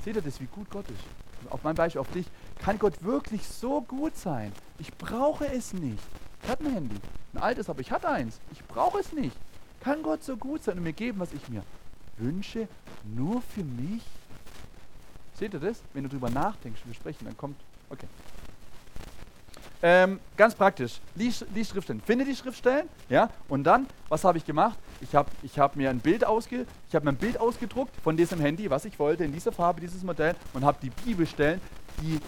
[0.04, 1.52] Seht ihr das, wie gut Gott ist?
[1.52, 2.26] Auf mein Beispiel, auf dich.
[2.60, 4.52] Kann Gott wirklich so gut sein?
[4.80, 6.04] Ich brauche es nicht.
[6.44, 6.96] Ich hatte ein Handy.
[7.34, 8.40] Ein altes, aber ich hatte eins.
[8.52, 9.36] Ich brauche es nicht.
[9.80, 11.64] Kann Gott so gut sein und mir geben, was ich mir
[12.18, 12.68] wünsche,
[13.04, 14.04] nur für mich?
[15.34, 15.82] Seht ihr das?
[15.94, 17.58] Wenn du darüber nachdenkst, wir sprechen, dann kommt.
[17.90, 18.08] Okay.
[19.84, 22.02] Ähm, ganz praktisch, lies, lies Schriftstellen.
[22.06, 24.78] Finde die Schriftstellen, ja, und dann, was habe ich gemacht?
[25.02, 28.40] Ich habe ich hab mir ein Bild ich habe mir ein Bild ausgedruckt von diesem
[28.40, 31.60] Handy, was ich wollte, in dieser Farbe, dieses Modell, und habe die Bibelstellen,
[32.02, 32.20] die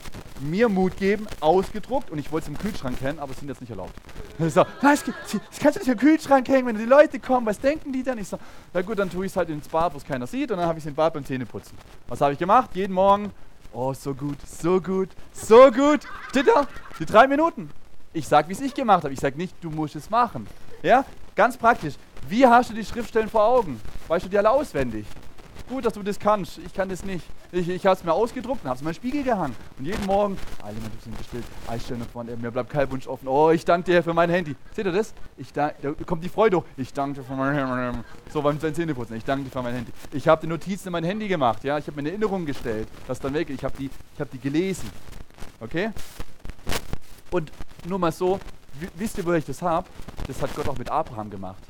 [0.41, 2.09] mir Mut geben, ausgedruckt.
[2.09, 3.93] Und ich wollte es im Kühlschrank hängen, aber es sind jetzt nicht erlaubt.
[4.39, 7.93] So, das, das kannst du nicht im Kühlschrank hängen, wenn die Leute kommen, was denken
[7.93, 8.17] die dann?
[8.17, 8.39] Ich so,
[8.73, 10.67] na gut, dann tue ich es halt ins Bad, wo es keiner sieht, und dann
[10.67, 11.77] habe ich es im Bad beim Zähneputzen.
[12.07, 12.71] Was habe ich gemacht?
[12.73, 13.31] Jeden Morgen
[13.75, 16.01] Oh, so gut, so gut, so gut.
[16.31, 16.67] Da?
[16.99, 17.71] Die drei Minuten.
[18.13, 19.13] Ich sag, wie es ich gemacht habe.
[19.13, 20.45] Ich sag nicht, du musst es machen.
[20.83, 21.03] Ja?
[21.35, 21.95] Ganz praktisch.
[22.29, 23.81] Wie hast du die Schriftstellen vor Augen?
[24.07, 25.07] Weißt du die alle auswendig?
[25.69, 26.57] Gut, dass du das kannst.
[26.57, 27.25] Ich kann das nicht.
[27.51, 29.55] Ich, ich habe es mir ausgedruckt und habe es in meinen Spiegel gehangen.
[29.79, 33.27] Und jeden Morgen, alle meine sind gestillt, Einstellung von mir bleibt kein Wunsch offen.
[33.27, 34.55] Oh, ich danke dir für mein Handy.
[34.75, 35.13] Seht ihr das?
[35.37, 35.71] Ich da
[36.05, 36.65] kommt die Freude hoch.
[36.75, 37.99] Ich danke dir für mein Handy.
[38.31, 39.15] So beim Zähneputzen.
[39.15, 39.91] Ich danke dir für mein Handy.
[40.11, 41.63] Ich habe die Notizen in mein Handy gemacht.
[41.63, 43.49] Ja, ich habe mir eine Erinnerung gestellt, das dann weg.
[43.49, 44.89] Ich habe die, hab die gelesen.
[45.61, 45.91] Okay?
[47.31, 47.51] Und
[47.87, 48.39] nur mal so,
[48.95, 49.87] wisst ihr, wo ich das habe?
[50.27, 51.63] Das hat Gott auch mit Abraham gemacht.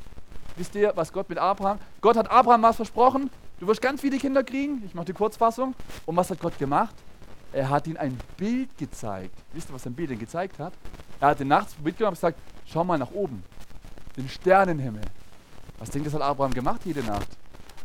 [0.55, 1.79] Wisst ihr, was Gott mit Abraham?
[2.01, 3.29] Gott hat Abraham was versprochen
[3.63, 4.83] Du wirst ganz viele Kinder kriegen.
[4.85, 5.73] Ich mache die Kurzfassung.
[6.05, 6.93] Und was hat Gott gemacht?
[7.53, 9.33] Er hat ihnen ein Bild gezeigt.
[9.53, 10.73] Wisst ihr, was ein Bild denn gezeigt hat?
[11.21, 13.41] Er hat den nachts mitgenommen und gesagt, schau mal nach oben.
[14.17, 15.03] Den Sternenhimmel.
[15.79, 17.29] Was denkt das hat Abraham gemacht jede Nacht?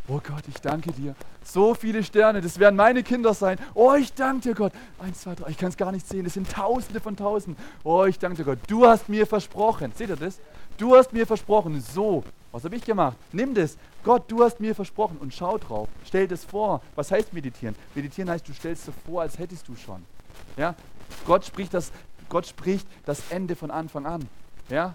[0.08, 1.14] Oh Gott, ich danke dir.
[1.44, 3.56] So viele Sterne, das werden meine Kinder sein.
[3.74, 4.72] Oh, ich danke dir, Gott.
[4.98, 6.24] Eins, zwei, drei, ich kann es gar nicht sehen.
[6.24, 7.62] Das sind Tausende von Tausenden.
[7.84, 8.58] Oh, ich danke dir, Gott.
[8.66, 9.92] Du hast mir versprochen.
[9.94, 10.40] Seht ihr das?
[10.78, 13.16] Du hast mir versprochen, so was habe ich gemacht?
[13.32, 13.76] Nimm das.
[14.02, 15.88] Gott, du hast mir versprochen und schau drauf.
[16.04, 16.80] Stell das vor.
[16.94, 17.74] Was heißt meditieren?
[17.94, 20.02] Meditieren heißt, du stellst es vor, als hättest du schon.
[20.56, 20.74] Ja?
[21.26, 21.92] Gott spricht das,
[22.28, 24.26] Gott spricht das Ende von Anfang an.
[24.70, 24.94] Ja?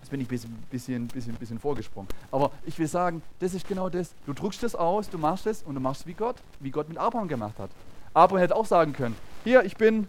[0.00, 0.30] Jetzt bin ich ein
[0.70, 2.08] bisschen, bisschen, bisschen, vorgesprungen.
[2.32, 4.12] Aber ich will sagen, das ist genau das.
[4.26, 6.88] Du druckst das aus, du machst es und du machst es wie Gott, wie Gott
[6.88, 7.70] mit Abraham gemacht hat.
[8.12, 9.14] Abraham hätte auch sagen können,
[9.44, 10.08] hier, ich bin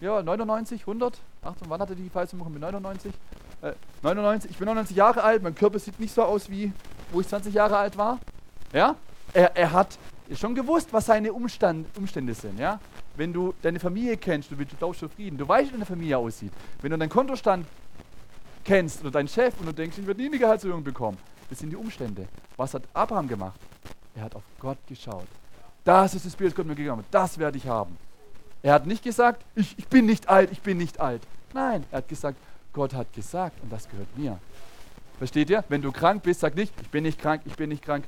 [0.00, 3.12] ja, 99, 100, Achtung, wann hatte die Fallsumme mit 99?
[4.02, 6.72] 99, ich bin 99 Jahre alt, mein Körper sieht nicht so aus wie,
[7.12, 8.18] wo ich 20 Jahre alt war.
[8.72, 8.96] Ja?
[9.32, 9.98] Er, er hat
[10.34, 12.58] schon gewusst, was seine Umstand, Umstände sind.
[12.58, 12.80] Ja?
[13.16, 16.18] Wenn du deine Familie kennst, du, du glaubst für Frieden, du weißt, wie deine Familie
[16.18, 16.52] aussieht.
[16.82, 17.66] Wenn du deinen Kontostand
[18.64, 21.70] kennst oder deinen Chef und du denkst, ich werde nie eine Gehaltserhöhung bekommen, das sind
[21.70, 22.26] die Umstände.
[22.56, 23.60] Was hat Abraham gemacht?
[24.14, 25.26] Er hat auf Gott geschaut.
[25.84, 27.04] Das ist das Bild, das Gott mir gegeben hat.
[27.10, 27.96] Das werde ich haben.
[28.62, 31.20] Er hat nicht gesagt, ich, ich bin nicht alt, ich bin nicht alt.
[31.52, 32.38] Nein, er hat gesagt,
[32.74, 34.38] Gott hat gesagt und das gehört mir.
[35.18, 35.64] Versteht ihr?
[35.68, 38.04] Wenn du krank bist, sag nicht, ich bin nicht krank, ich bin nicht krank.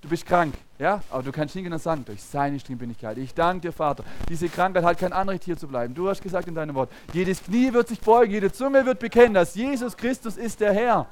[0.00, 1.00] Du bist krank, ja?
[1.10, 3.18] Aber du kannst hingehen und sagen, durch seine Stimme bin ich geheilt.
[3.18, 4.02] Ich danke dir, Vater.
[4.28, 5.94] Diese Krankheit hat kein Anrecht, hier zu bleiben.
[5.94, 9.34] Du hast gesagt in deinem Wort, jedes Knie wird sich beugen, jede Zunge wird bekennen,
[9.34, 11.06] dass Jesus Christus ist der Herr.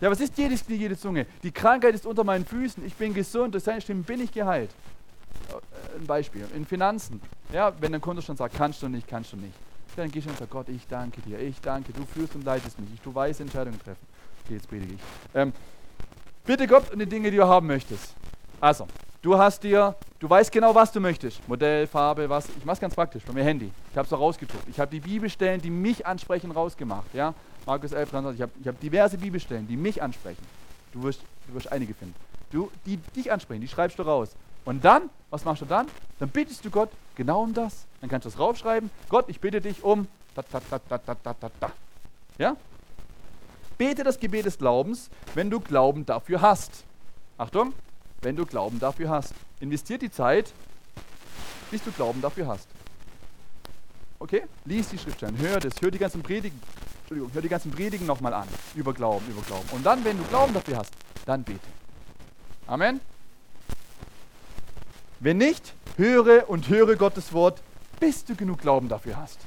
[0.00, 1.26] Ja, was ist jedes Knie, jede Zunge?
[1.42, 2.86] Die Krankheit ist unter meinen Füßen.
[2.86, 4.70] Ich bin gesund, durch seine Stimme bin ich geheilt.
[5.50, 6.46] Äh, ein Beispiel.
[6.54, 7.20] In Finanzen.
[7.52, 9.52] Ja, wenn der Kontostand sagt, kannst du nicht, kannst du nicht
[10.00, 12.78] dann gehst du und sagst, Gott, ich danke dir, ich danke, du führst und leitest
[12.78, 14.06] mich, du weißt Entscheidungen treffen.
[14.44, 15.00] Okay, jetzt predige ich.
[15.34, 15.52] Ähm,
[16.44, 18.14] bitte Gott um die Dinge, die du haben möchtest.
[18.60, 18.86] Also,
[19.22, 21.46] du hast dir, du weißt genau, was du möchtest.
[21.48, 22.48] Modell, Farbe, was.
[22.58, 23.70] Ich mache es ganz praktisch, bei mir Handy.
[23.90, 24.68] Ich habe es auch rausgedruckt.
[24.68, 27.14] Ich habe die Bibelstellen, die mich ansprechen, rausgemacht.
[27.14, 27.34] Ja?
[27.66, 28.38] Markus 11, 23.
[28.38, 30.44] Ich habe ich hab diverse Bibelstellen, die mich ansprechen.
[30.92, 32.14] Du wirst, du wirst einige finden.
[32.50, 34.30] Du, die dich ansprechen, die schreibst du raus.
[34.64, 35.86] Und dann, was machst du dann?
[36.18, 37.86] Dann bittest du Gott genau um das.
[38.00, 38.90] Dann kannst du es raufschreiben.
[39.10, 40.08] Gott, ich bitte dich um.
[40.34, 41.72] Da, da, da, da, da, da, da.
[42.38, 42.56] Ja?
[43.76, 46.84] Bete das Gebet des Glaubens, wenn du Glauben dafür hast.
[47.36, 47.74] Achtung,
[48.22, 49.34] wenn du Glauben dafür hast.
[49.60, 50.54] Investier die Zeit,
[51.70, 52.68] bis du Glauben dafür hast.
[54.18, 54.44] Okay?
[54.64, 56.58] Lies die Schriftstellen, hör das, hör die ganzen Predigen,
[57.00, 58.48] Entschuldigung, hör die ganzen Predigen nochmal an.
[58.74, 59.68] Über Glauben, über Glauben.
[59.72, 60.94] Und dann, wenn du Glauben dafür hast,
[61.26, 61.60] dann bete.
[62.66, 62.98] Amen.
[65.20, 67.62] Wenn nicht, höre und höre Gottes Wort,
[68.00, 69.38] bis du genug Glauben dafür hast.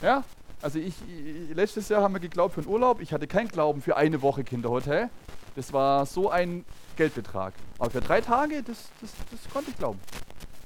[0.00, 0.24] Ja?
[0.62, 0.94] Also ich,
[1.52, 3.00] letztes Jahr haben wir geglaubt für einen Urlaub.
[3.02, 5.10] Ich hatte keinen Glauben für eine Woche Kinderhotel.
[5.54, 6.64] Das war so ein
[6.96, 7.52] Geldbetrag.
[7.78, 10.00] Aber für drei Tage, das, das, das konnte ich glauben.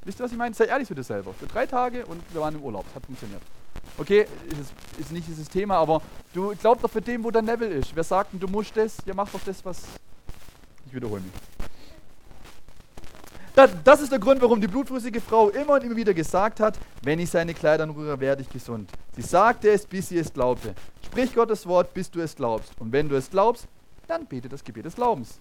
[0.04, 0.54] Wisst ihr, was ich meine?
[0.54, 1.34] Sei ehrlich zu dir selber.
[1.34, 2.84] Für drei Tage und wir waren im Urlaub.
[2.84, 3.42] Das hat funktioniert.
[3.98, 6.00] Okay, ist, ist nicht dieses Thema, aber
[6.32, 7.96] du glaubst doch für den, wo der Level ist.
[7.96, 8.98] Wer sagt, du musst das?
[9.06, 9.82] Ja, mach doch das, was.
[10.86, 11.32] Ich wiederhole mich.
[13.56, 17.18] Das ist der Grund, warum die blutflüssige Frau immer und immer wieder gesagt hat, wenn
[17.18, 18.90] ich seine Kleider anrühre, werde ich gesund.
[19.16, 20.74] Sie sagte es, bis sie es glaubte.
[21.06, 22.78] Sprich Gottes Wort, bis du es glaubst.
[22.78, 23.66] Und wenn du es glaubst,
[24.08, 25.40] dann bete das Gebet des Glaubens.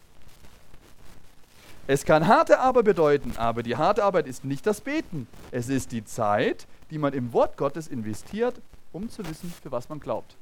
[1.88, 5.28] Es kann harte Arbeit bedeuten, aber die harte Arbeit ist nicht das Beten.
[5.52, 8.62] Es ist die Zeit, die man im Wort Gottes investiert,
[8.94, 10.38] um zu wissen, für was man glaubt.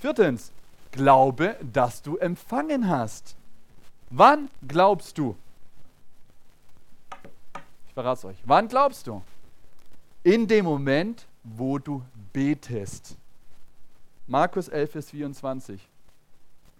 [0.00, 0.50] Viertens,
[0.90, 3.36] glaube, dass du empfangen hast.
[4.10, 5.36] Wann glaubst du?
[7.86, 8.38] Ich verrate es euch.
[8.44, 9.22] Wann glaubst du?
[10.24, 13.16] In dem Moment, wo du betest.
[14.26, 15.88] Markus 11, Vers 24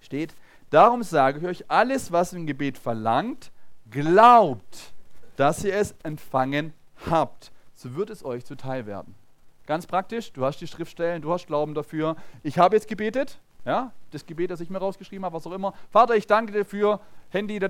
[0.01, 0.35] steht,
[0.71, 3.51] darum sage ich euch, alles, was im Gebet verlangt,
[3.91, 4.93] glaubt,
[5.37, 6.73] dass ihr es empfangen
[7.09, 7.53] habt.
[7.75, 9.15] So wird es euch zuteil werden.
[9.67, 12.17] Ganz praktisch, du hast die Schriftstellen, du hast Glauben dafür.
[12.43, 15.75] Ich habe jetzt gebetet, ja, das Gebet, das ich mir rausgeschrieben habe, was auch immer.
[15.91, 17.61] Vater, ich danke dir für Handy.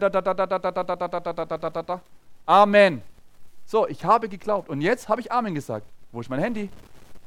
[2.46, 3.02] Amen.
[3.66, 4.68] So, ich habe geglaubt.
[4.68, 5.86] Und jetzt habe ich Amen gesagt.
[6.12, 6.70] Wo ist mein Handy?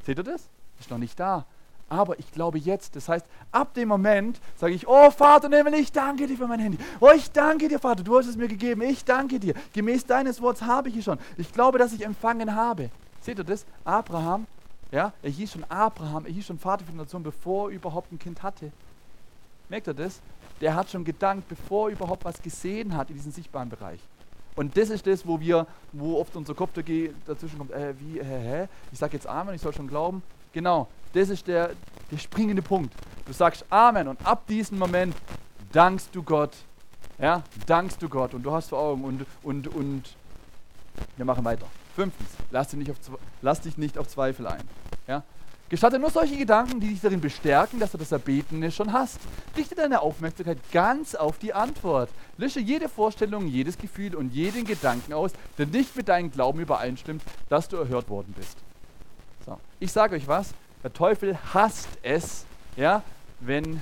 [0.05, 0.49] Seht ihr das?
[0.79, 1.45] Ist noch nicht da.
[1.89, 2.95] Aber ich glaube jetzt.
[2.95, 6.59] Das heißt, ab dem Moment sage ich, oh Vater, Himmel, ich danke dir für mein
[6.59, 6.77] Handy.
[6.99, 8.81] Oh, ich danke dir, Vater, du hast es mir gegeben.
[8.81, 9.53] Ich danke dir.
[9.73, 11.19] Gemäß deines Wortes habe ich es schon.
[11.37, 12.89] Ich glaube, dass ich empfangen habe.
[13.21, 13.65] Seht ihr das?
[13.85, 14.47] Abraham
[14.93, 18.11] ja, er hieß schon Abraham, er hieß schon Vater für die Nation, bevor er überhaupt
[18.11, 18.71] ein Kind hatte.
[19.67, 20.21] Merkt ihr das?
[20.61, 23.99] Der hat schon gedankt, bevor er überhaupt was gesehen hat in diesem sichtbaren Bereich.
[24.55, 28.39] Und das ist das, wo wir, wo oft unser Kopf dazwischen kommt, äh, wie, hä,
[28.39, 28.67] hä?
[28.91, 30.21] Ich sage jetzt Amen, ich soll schon glauben.
[30.51, 31.71] Genau, das ist der,
[32.11, 32.93] der springende Punkt.
[33.25, 35.15] Du sagst Amen und ab diesem Moment
[35.71, 36.55] dankst du Gott.
[37.17, 40.15] Ja, dankst du Gott und du hast vor Augen und, und, und
[41.17, 41.65] wir machen weiter.
[41.95, 42.97] Fünftens, lass dich nicht auf,
[43.41, 44.63] lass dich nicht auf Zweifel ein.
[45.07, 45.23] Ja?
[45.69, 49.19] Gestatte nur solche Gedanken, die dich darin bestärken, dass du das Erbetene schon hast.
[49.57, 52.09] Richte deine Aufmerksamkeit ganz auf die Antwort.
[52.37, 57.23] Lösche jede Vorstellung, jedes Gefühl und jeden Gedanken aus, der nicht mit deinem Glauben übereinstimmt,
[57.49, 58.57] dass du erhört worden bist.
[59.45, 59.59] So.
[59.79, 60.53] Ich sage euch was,
[60.83, 63.01] der Teufel hasst es, ja,
[63.39, 63.81] wenn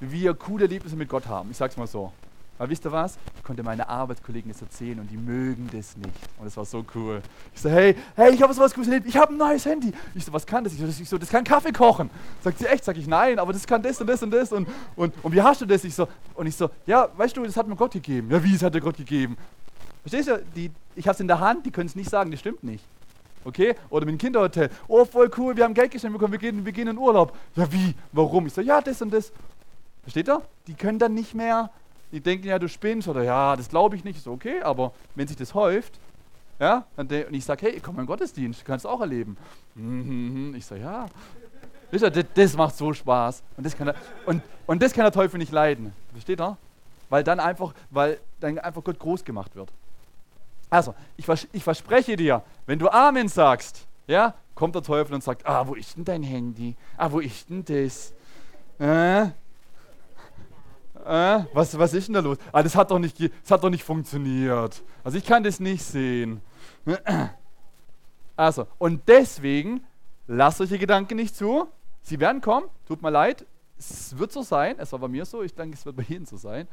[0.00, 1.50] wir coole Erlebnisse mit Gott haben.
[1.50, 2.12] Ich sage es mal so.
[2.58, 3.18] Aber wisst ihr was?
[3.36, 6.14] Ich konnte meine Arbeitskollegen das erzählen und die mögen das nicht.
[6.38, 7.22] Und das war so cool.
[7.54, 9.08] Ich so, hey, hey, ich habe was Cooles erlebt.
[9.08, 9.92] Ich habe ein neues Handy.
[10.14, 10.72] Ich so, was kann das?
[10.72, 12.10] Ich so, das, ich so, das kann Kaffee kochen.
[12.42, 12.84] Sagt sie, echt?
[12.84, 14.52] Sag ich, nein, aber das kann das und das und das.
[14.52, 15.82] Und, und, und wie hast du das?
[15.84, 18.30] Ich so, und ich so, ja, weißt du, das hat mir Gott gegeben.
[18.30, 19.36] Ja, wie, es hat dir Gott gegeben?
[20.02, 20.42] Verstehst du?
[20.54, 22.84] Die, ich habe es in der Hand, die können es nicht sagen, das stimmt nicht.
[23.44, 23.74] Okay?
[23.90, 24.70] Oder mit dem Kinderhotel.
[24.88, 27.36] Oh, voll cool, wir haben Geld geschenkt bekommen, wir gehen, wir gehen in Urlaub.
[27.56, 27.94] Ja, wie?
[28.12, 28.46] Warum?
[28.46, 29.32] Ich so, ja, das und das.
[30.02, 30.42] Versteht ihr?
[30.66, 31.70] Die können dann nicht mehr
[32.12, 35.26] die denken ja, du spinnst oder ja, das glaube ich nicht, ist okay, aber wenn
[35.26, 35.98] sich das häuft,
[36.60, 39.36] ja, und ich sage, hey, komm in den Gottesdienst, kannst du auch erleben.
[39.74, 41.06] Mhm, ich sage, ja.
[41.90, 43.42] Das, das, macht so Spaß.
[43.56, 43.96] Und das, kann der,
[44.26, 45.92] und, und das kann der Teufel nicht leiden.
[46.12, 46.56] Versteht ihr?
[47.10, 49.70] Weil dann einfach, weil dann einfach Gott groß gemacht wird.
[50.70, 55.44] Also, ich, ich verspreche dir, wenn du Amen sagst, ja, kommt der Teufel und sagt,
[55.44, 56.76] ah, wo ist denn dein Handy?
[56.96, 58.14] Ah, wo ist denn das?
[58.78, 59.32] Äh,
[61.04, 62.38] äh, was, was ist denn da los?
[62.52, 64.82] Ah, das hat, doch nicht, das hat doch nicht funktioniert.
[65.04, 66.40] Also ich kann das nicht sehen.
[68.34, 69.84] Also, und deswegen,
[70.26, 71.68] lasst solche Gedanken nicht zu.
[72.00, 73.46] Sie werden kommen, tut mir leid,
[73.78, 76.24] es wird so sein, es war bei mir so, ich denke, es wird bei Ihnen
[76.24, 76.66] so sein.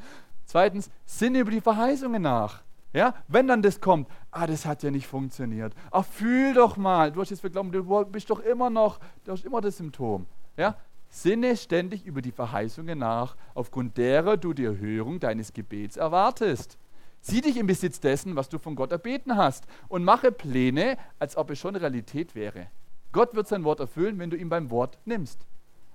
[0.45, 2.61] Zweitens, sinne über die Verheißungen nach.
[2.91, 5.73] Ja, wenn dann das kommt, ah, das hat ja nicht funktioniert.
[5.91, 9.45] Ach, fühl doch mal, du hast jetzt geglaubt, du bist doch immer noch, du hast
[9.45, 10.25] immer das Symptom.
[10.57, 10.75] Ja,
[11.09, 16.77] Sinne ständig über die Verheißungen nach, aufgrund derer du die Erhörung deines Gebets erwartest.
[17.21, 21.35] Sieh dich im Besitz dessen, was du von Gott erbeten hast, und mache Pläne, als
[21.35, 22.67] ob es schon Realität wäre.
[23.11, 25.45] Gott wird sein Wort erfüllen, wenn du ihn beim Wort nimmst.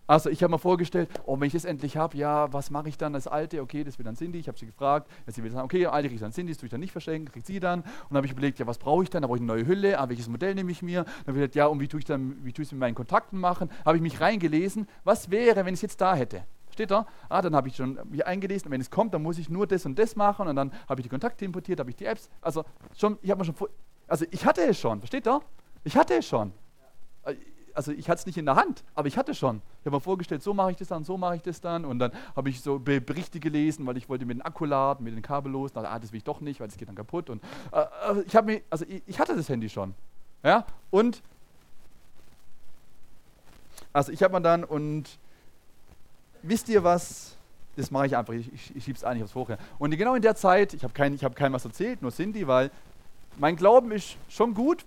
[0.06, 2.98] Also ich habe mir vorgestellt, oh, wenn ich es endlich habe, ja, was mache ich
[2.98, 3.62] dann als Alte?
[3.62, 4.38] Okay, das wird dann Cindy.
[4.38, 5.10] Ich habe sie gefragt.
[5.26, 6.92] Ja, sie will sagen, okay, Alte kriege ich dann Cindy, das tue ich dann nicht
[6.92, 7.80] verschenken, kriegt sie dann.
[7.80, 9.22] Und dann habe ich überlegt, ja, was brauche ich dann?
[9.22, 9.98] Da brauche ich eine neue Hülle.
[9.98, 11.04] Ah, welches Modell nehme ich mir?
[11.04, 12.80] Dann habe ich gesagt, ja, und wie tue ich dann, wie tue ich es mit
[12.80, 13.70] meinen Kontakten machen?
[13.86, 14.86] Habe ich mich reingelesen.
[15.04, 16.44] Was wäre, wenn ich es jetzt da hätte?
[16.70, 17.06] Steht da?
[17.30, 18.66] Ah, dann habe ich schon mich eingelesen.
[18.66, 20.48] Und wenn es kommt, dann muss ich nur das und das machen.
[20.48, 22.28] Und dann habe ich die Kontakte importiert, habe ich die Apps.
[22.42, 22.64] Also
[22.94, 23.54] schon, ich habe mir schon,
[24.06, 24.98] also ich hatte es schon.
[24.98, 25.40] Versteht ihr?
[25.82, 26.52] Ich hatte es schon.
[27.24, 27.32] Ja
[27.74, 29.60] also ich hatte es nicht in der Hand, aber ich hatte schon.
[29.80, 31.84] Ich habe mir vorgestellt, so mache ich das dann, so mache ich das dann.
[31.84, 35.14] Und dann habe ich so Berichte gelesen, weil ich wollte mit dem Akku laden, mit
[35.14, 35.72] den Kabel los.
[35.74, 37.30] Na, ah, das will ich doch nicht, weil das geht dann kaputt.
[37.30, 39.94] Und äh, ich habe mir, also ich, ich, hatte das Handy schon.
[40.42, 41.22] Ja, und
[43.92, 45.18] also ich habe mir dann und
[46.42, 47.36] wisst ihr was?
[47.76, 49.50] Das mache ich einfach, ich, ich, ich schiebe es eigentlich aufs Hoch.
[49.80, 52.70] Und genau in der Zeit, ich habe kein, hab keinem was erzählt, nur Cindy, weil
[53.36, 54.84] mein Glauben ist schon gut,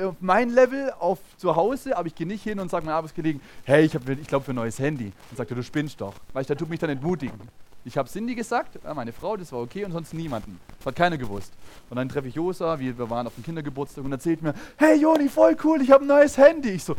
[0.00, 3.40] auf mein Level auf zu Hause, aber ich gehe nicht hin und sage meinem Arbeitskollegen,
[3.64, 5.12] hey, ich, ich glaube für ein neues Handy.
[5.30, 6.14] Und sagt er, du spinnst doch.
[6.32, 7.40] Weil ich, der tut mich dann entmutigen.
[7.82, 10.60] Ich habe Cindy gesagt, meine Frau, das war okay und sonst niemanden.
[10.78, 11.50] Das hat keiner gewusst.
[11.88, 15.00] Und dann treffe ich Josa, wir, wir waren auf dem Kindergeburtstag und erzählt mir, hey
[15.00, 16.72] Joni, voll cool, ich habe ein neues Handy.
[16.72, 16.94] Ich so,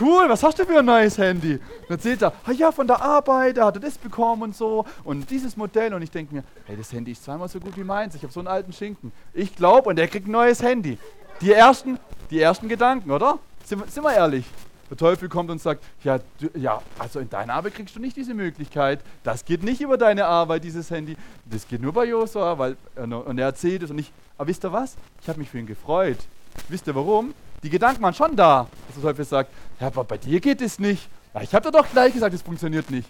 [0.00, 1.54] cool, was hast du für ein neues Handy?
[1.54, 5.30] Und erzählt er, ah ja, von der Arbeit, er hatte das bekommen und so und
[5.30, 5.94] dieses Modell.
[5.94, 8.14] Und ich denke mir, hey, das Handy ist zweimal so gut wie meins.
[8.14, 9.12] Ich habe so einen alten Schinken.
[9.34, 10.98] Ich glaube, und er kriegt ein neues Handy.
[11.40, 11.98] Die ersten,
[12.30, 13.38] die ersten Gedanken, oder?
[13.64, 14.44] Sind, sind wir ehrlich?
[14.88, 18.16] Der Teufel kommt und sagt, ja, du, ja, also in deiner Arbeit kriegst du nicht
[18.16, 19.00] diese Möglichkeit.
[19.24, 21.16] Das geht nicht über deine Arbeit, dieses Handy.
[21.44, 24.12] Das geht nur bei Josua, weil und er erzählt es und ich.
[24.38, 24.94] Aber wisst ihr was?
[25.22, 26.18] Ich habe mich für ihn gefreut.
[26.68, 27.34] Wisst ihr warum?
[27.62, 29.50] Die Gedanken waren schon da, dass der Teufel sagt,
[29.80, 31.08] ja, aber bei dir geht es nicht.
[31.34, 33.08] Ja, ich habe dir doch gleich gesagt, es funktioniert nicht.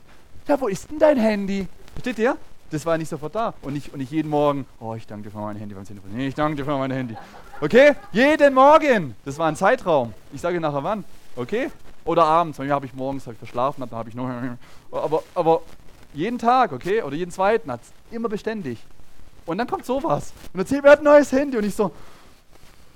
[0.48, 1.66] Ja, wo ist denn dein Handy?
[1.92, 2.36] Versteht ihr?
[2.70, 3.54] Das war nicht sofort da.
[3.62, 6.18] Und ich, und ich jeden Morgen, oh, ich danke dir für mein Handy beim Telefon.
[6.18, 7.16] Ich danke dir für mein Handy.
[7.60, 7.94] Okay?
[8.10, 9.14] Jeden Morgen.
[9.24, 10.12] Das war ein Zeitraum.
[10.32, 11.04] Ich sage nachher wann.
[11.36, 11.70] Okay?
[12.04, 14.28] Oder abends, manchmal habe ich morgens hab ich verschlafen, dann habe ich noch.
[14.92, 15.62] Aber, aber
[16.14, 17.02] jeden Tag, okay?
[17.02, 18.78] Oder jeden zweiten hat immer beständig.
[19.44, 20.32] Und dann kommt sowas.
[20.52, 21.56] Und erzählt, wir hatten ein neues Handy.
[21.56, 21.92] Und ich so,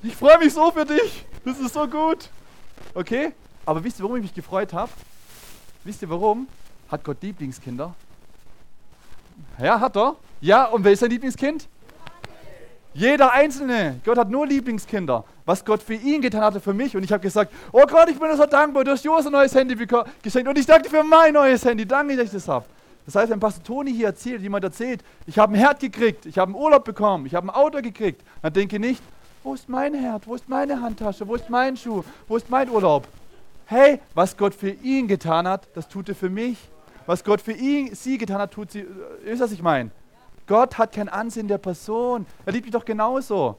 [0.03, 1.27] ich freue mich so für dich.
[1.45, 2.29] Das ist so gut.
[2.95, 3.33] Okay?
[3.67, 4.91] Aber wisst ihr, warum ich mich gefreut habe?
[5.85, 6.49] Wisst ihr warum?
[6.89, 7.95] Hat Gott Lieblingskinder?
[9.59, 10.17] Ja, hat er.
[10.41, 11.69] Ja, und wer ist sein Lieblingskind?
[12.93, 14.01] Jeder Einzelne.
[14.05, 15.25] Gott hat nur Lieblingskinder.
[15.45, 16.97] Was Gott für ihn getan hatte, für mich.
[16.97, 19.55] Und ich habe gesagt, oh Gott, ich bin so dankbar, du hast Jos ein neues
[19.55, 19.77] Handy
[20.23, 20.49] geschenkt.
[20.49, 21.87] Und ich danke für mein neues Handy.
[21.87, 22.65] Danke, dass ich das habe.
[23.07, 26.39] Das heißt, wenn Pastor Toni hier erzählt, jemand erzählt, ich habe ein Herd gekriegt, ich
[26.39, 29.03] habe einen Urlaub bekommen, ich habe ein Auto gekriegt, dann denke ich nicht,
[29.43, 32.69] wo ist mein Herd, wo ist meine Handtasche, wo ist mein Schuh, wo ist mein
[32.69, 33.09] Urlaub?
[33.71, 36.59] Hey, was Gott für ihn getan hat, das tut er für mich.
[37.07, 38.85] Was Gott für ihn, sie getan hat, tut sie.
[39.25, 39.93] Ist was ich meine?
[40.49, 42.27] Gott hat kein Ansehen der Person.
[42.45, 43.59] Er liebt dich doch genauso.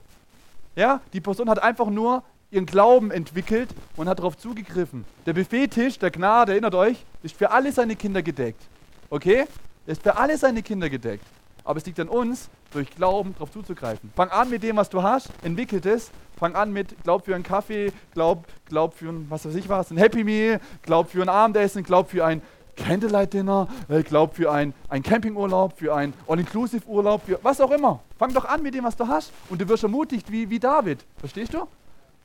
[0.76, 5.06] Ja, die Person hat einfach nur ihren Glauben entwickelt und hat darauf zugegriffen.
[5.26, 8.62] Der Buffettisch der Gnade, erinnert euch, ist für alle seine Kinder gedeckt.
[9.10, 9.45] Okay?
[9.86, 11.24] Er ist für alle seine Kinder gedeckt.
[11.63, 14.12] Aber es liegt an uns, durch Glauben darauf zuzugreifen.
[14.13, 16.12] Fang an mit dem, was du hast, entwickelt es.
[16.41, 19.91] Fang an mit, glaub für einen Kaffee, glaub, glaub für ein, was weiß ich was,
[19.91, 22.41] ein Happy Meal, glaub für ein Abendessen, glaub für ein
[22.75, 27.99] Candlelight-Dinner, ich äh, glaube für ein, ein Campingurlaub, für ein All-Inclusive-Urlaub, für was auch immer.
[28.17, 31.06] Fang doch an mit dem, was du hast und du wirst ermutigt wie, wie David.
[31.19, 31.67] Verstehst du?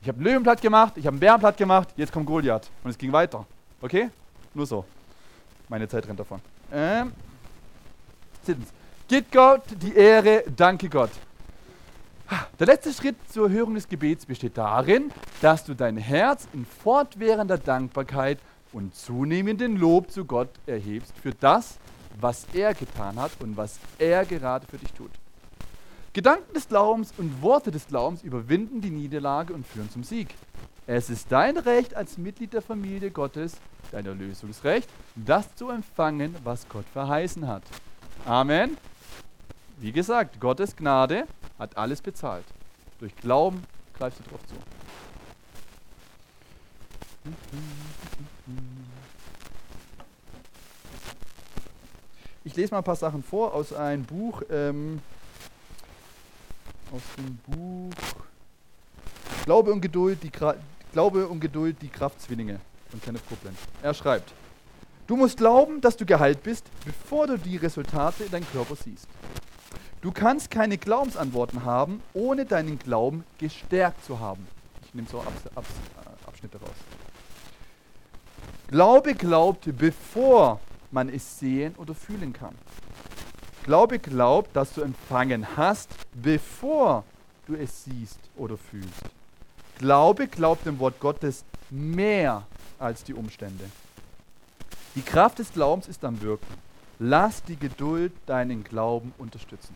[0.01, 2.71] Ich habe Löwenblatt gemacht, ich habe einen Bärenblatt gemacht, jetzt kommt Goliath.
[2.83, 3.45] Und es ging weiter.
[3.81, 4.09] Okay?
[4.55, 4.83] Nur so.
[5.69, 6.41] Meine Zeit rennt davon.
[6.73, 7.11] Ähm,
[8.41, 8.69] siebtens.
[9.07, 11.11] Gib Gott die Ehre, danke Gott.
[12.59, 15.11] Der letzte Schritt zur Erhörung des Gebets besteht darin,
[15.41, 18.39] dass du dein Herz in fortwährender Dankbarkeit
[18.73, 21.77] und zunehmenden Lob zu Gott erhebst für das,
[22.19, 25.11] was er getan hat und was er gerade für dich tut.
[26.13, 30.33] Gedanken des Glaubens und Worte des Glaubens überwinden die Niederlage und führen zum Sieg.
[30.87, 33.57] Es ist dein Recht als Mitglied der Familie Gottes,
[33.91, 37.63] dein Erlösungsrecht, das zu empfangen, was Gott verheißen hat.
[38.25, 38.77] Amen.
[39.79, 41.27] Wie gesagt, Gottes Gnade
[41.59, 42.45] hat alles bezahlt.
[42.99, 43.63] Durch Glauben
[43.93, 44.55] greifst du darauf zu.
[52.43, 54.99] Ich lese mal ein paar Sachen vor aus einem Buch, ähm,
[56.91, 57.93] aus dem Buch
[59.45, 60.31] Glaube und Geduld, die
[60.91, 62.59] Glaube und Geduld, die Kraftzwillinge
[62.89, 63.57] von Kenneth Copeland.
[63.83, 64.33] Er schreibt,
[65.05, 69.07] du musst glauben, dass du geheilt bist, bevor du die Resultate in deinem Körper siehst.
[70.01, 74.47] Du kannst keine Glaubensantworten haben, ohne deinen Glauben gestärkt zu haben.
[74.85, 75.69] Ich nehme so Abs Abs
[76.25, 76.75] Abschnitte raus.
[78.67, 80.59] Glaube glaubt, bevor
[80.91, 82.53] man es sehen oder fühlen kann.
[83.63, 87.03] Glaube glaubt, dass du empfangen hast, bevor
[87.47, 89.03] du es siehst oder fühlst.
[89.79, 92.43] Glaube glaubt dem Wort Gottes mehr
[92.79, 93.65] als die Umstände.
[94.95, 96.66] Die Kraft des Glaubens ist am Wirken.
[96.99, 99.75] Lass die Geduld deinen Glauben unterstützen.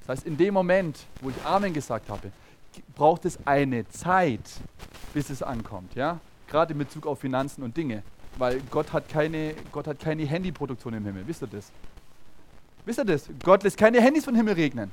[0.00, 2.32] Das heißt, in dem Moment, wo ich Amen gesagt habe,
[2.94, 4.40] braucht es eine Zeit,
[5.12, 5.94] bis es ankommt.
[5.94, 6.20] Ja?
[6.54, 8.02] gerade in Bezug auf Finanzen und Dinge.
[8.38, 11.26] Weil Gott hat keine, Gott hat keine Handyproduktion im Himmel.
[11.26, 11.70] Wisst ihr das?
[12.84, 13.28] Wisst ihr das?
[13.42, 14.90] Gott lässt keine Handys vom Himmel regnen.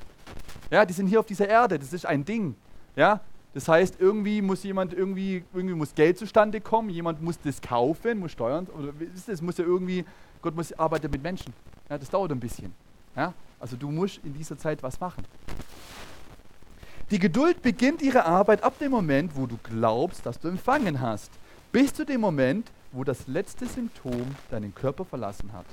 [0.70, 1.78] Ja, die sind hier auf dieser Erde.
[1.78, 2.54] Das ist ein Ding.
[2.96, 3.20] Ja,
[3.54, 8.18] das heißt, irgendwie muss jemand irgendwie, irgendwie muss Geld zustande kommen, jemand muss das kaufen,
[8.18, 8.66] muss steuern.
[8.76, 10.04] Oder wisst ihr, es muss ja irgendwie,
[10.42, 11.54] Gott muss arbeiten mit Menschen.
[11.88, 12.74] Ja, das dauert ein bisschen.
[13.16, 15.24] Ja, also du musst in dieser Zeit was machen.
[17.10, 21.30] Die Geduld beginnt ihre Arbeit ab dem Moment, wo du glaubst, dass du empfangen hast
[21.70, 25.66] bis zu dem Moment, wo das letzte Symptom deinen Körper verlassen hat.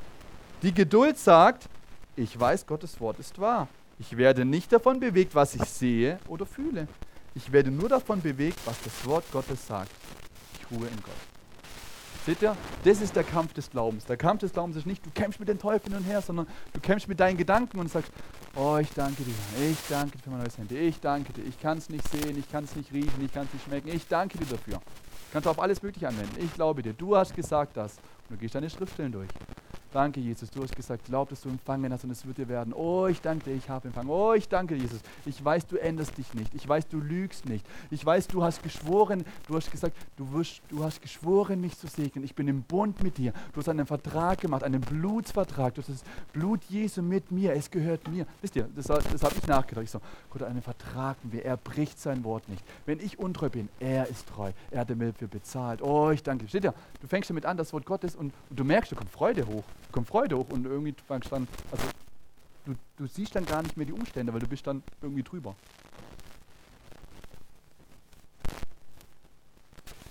[0.62, 1.70] Die Geduld sagt,
[2.16, 3.68] ich weiß, Gottes Wort ist wahr.
[4.00, 6.88] Ich werde nicht davon bewegt, was ich sehe oder fühle.
[7.36, 9.92] Ich werde nur davon bewegt, was das Wort Gottes sagt.
[10.54, 11.39] Ich ruhe in Gott.
[12.30, 12.56] Seht ihr?
[12.84, 14.06] Das ist der Kampf des Glaubens.
[14.06, 16.80] Der Kampf des Glaubens ist nicht, du kämpfst mit den Teufeln und her, sondern du
[16.80, 18.12] kämpfst mit deinen Gedanken und sagst,
[18.56, 21.60] oh, ich danke dir, ich danke dir für mein neues Handy, ich danke dir, ich
[21.60, 24.08] kann es nicht sehen, ich kann es nicht riechen, ich kann es nicht schmecken, ich
[24.08, 24.80] danke dir dafür.
[25.34, 26.36] Kannst du auf alles Mögliche anwenden.
[26.38, 27.96] Ich glaube dir, du hast gesagt das.
[28.30, 29.30] Und du gehst deine Schriftstellen durch.
[29.92, 30.52] Danke, Jesus.
[30.52, 32.74] Du hast gesagt, glaub, dass du empfangen hast und es wird dir werden.
[32.74, 34.10] Oh, ich danke dir, ich habe empfangen.
[34.10, 35.00] Oh, ich danke Jesus.
[35.26, 36.54] Ich weiß, du änderst dich nicht.
[36.54, 37.66] Ich weiß, du lügst nicht.
[37.90, 41.88] Ich weiß, du hast geschworen, du hast gesagt, du, wirst, du hast geschworen, mich zu
[41.88, 42.24] segnen.
[42.24, 43.34] Ich bin im Bund mit dir.
[43.54, 45.74] Du hast einen Vertrag gemacht, einen Blutsvertrag.
[45.74, 47.54] Du hast das Blut Jesu mit mir.
[47.54, 48.28] Es gehört mir.
[48.42, 49.86] Wisst ihr, das, das habe ich nachgedacht.
[49.86, 51.46] Ich so, Gott einen Vertrag mit mir.
[51.46, 52.64] Er bricht sein Wort nicht.
[52.86, 54.52] Wenn ich untreu bin, er ist treu.
[54.70, 55.82] Er hat mir dafür bezahlt.
[55.82, 56.50] Oh, ich danke dir.
[56.50, 59.10] Steht ja, du fängst damit an, das Wort Gottes und, und du merkst, da kommt
[59.10, 61.84] Freude hoch kommt Freude hoch und irgendwie fangst dann, also
[62.66, 65.56] du, du siehst dann gar nicht mehr die Umstände, weil du bist dann irgendwie drüber.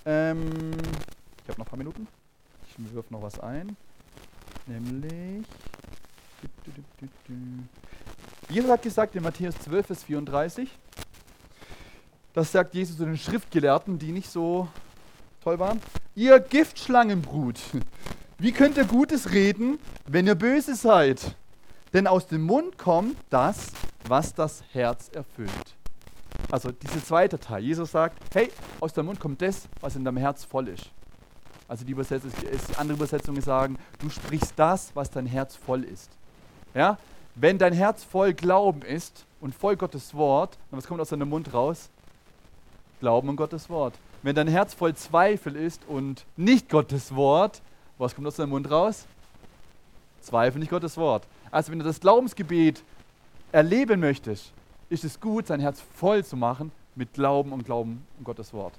[0.04, 0.72] Ähm,
[1.42, 2.08] ich habe noch ein paar Minuten.
[2.66, 3.76] Ich wirf noch was ein.
[4.66, 5.46] Nämlich.
[8.48, 10.70] Jesus hat gesagt in Matthäus 12, Vers 34,
[12.32, 14.68] das sagt Jesus zu den Schriftgelehrten, die nicht so
[15.42, 15.80] toll waren,
[16.14, 17.58] ihr Giftschlangenbrut,
[18.40, 21.34] wie könnt ihr Gutes reden, wenn ihr böse seid?
[21.92, 23.72] Denn aus dem Mund kommt das,
[24.06, 25.74] was das Herz erfüllt.
[26.48, 27.64] Also dieser zweite Teil.
[27.64, 30.90] Jesus sagt, hey, aus dem Mund kommt das, was in deinem Herz voll ist.
[31.66, 32.30] Also die, Übersetzung,
[32.76, 36.10] andere Übersetzungen sagen, du sprichst das, was dein Herz voll ist.
[36.74, 36.96] Ja?
[37.34, 41.28] Wenn dein Herz voll Glauben ist und voll Gottes Wort, dann was kommt aus deinem
[41.28, 41.90] Mund raus?
[43.00, 43.94] Glauben und Gottes Wort.
[44.22, 47.62] Wenn dein Herz voll Zweifel ist und nicht Gottes Wort,
[47.98, 49.06] was kommt aus deinem Mund raus?
[50.20, 51.26] Zweifel nicht Gottes Wort.
[51.50, 52.82] Also wenn du das Glaubensgebet
[53.52, 54.52] erleben möchtest,
[54.88, 58.74] ist es gut, sein Herz voll zu machen mit Glauben und Glauben um Gottes Wort.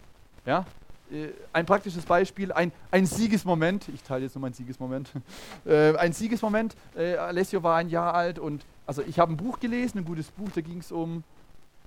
[0.46, 0.66] Ja?
[1.12, 5.12] Äh, ein praktisches Beispiel, ein, ein Siegesmoment, ich teile jetzt nur meinen Siegesmoment.
[5.66, 9.60] Äh, ein Siegesmoment, äh, Alessio war ein Jahr alt und also ich habe ein Buch
[9.60, 11.24] gelesen, ein gutes Buch, da ging es um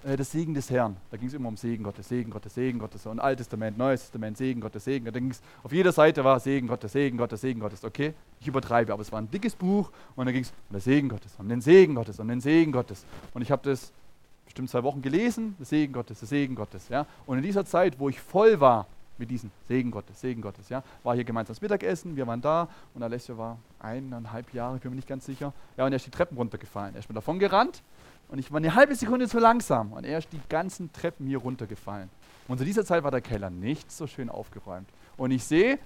[0.04, 0.96] äh, das Segen des Herrn.
[1.10, 3.06] Da ging es immer um Segen Gottes, Segen Gottes, Segen Gottes.
[3.06, 5.10] Und Altes Testament, Neues Testament, Segen Gottes, Segen.
[5.12, 5.32] Ging
[5.62, 7.84] auf jeder Seite war Segen Gottes, Segen Gottes, Segen Gottes.
[7.84, 10.80] Okay, ich übertreibe, aber es war ein dickes Buch und da ging es um den
[10.80, 13.04] Segen Gottes, um den Segen Gottes, um den Segen Gottes.
[13.34, 13.92] Und ich habe das
[14.44, 16.88] bestimmt zwei Wochen gelesen, der Segen Gottes, der Segen Gottes.
[16.88, 17.06] Ja?
[17.26, 18.86] Und in dieser Zeit, wo ich voll war
[19.18, 22.68] mit diesem Segen Gottes, Segen Gottes, ja, war hier gemeinsam das Mittagessen, wir waren da
[22.94, 25.52] und Alessio war eineinhalb Jahre, ich bin mir nicht ganz sicher.
[25.76, 26.94] Ja, und er ist die Treppen runtergefallen.
[26.94, 27.82] Er ist mir davon gerannt
[28.32, 31.36] und ich war eine halbe Sekunde zu langsam und er ist die ganzen Treppen hier
[31.36, 32.08] runtergefallen.
[32.48, 34.88] Und zu dieser Zeit war der Keller nicht so schön aufgeräumt.
[35.18, 35.78] Und ich sehe,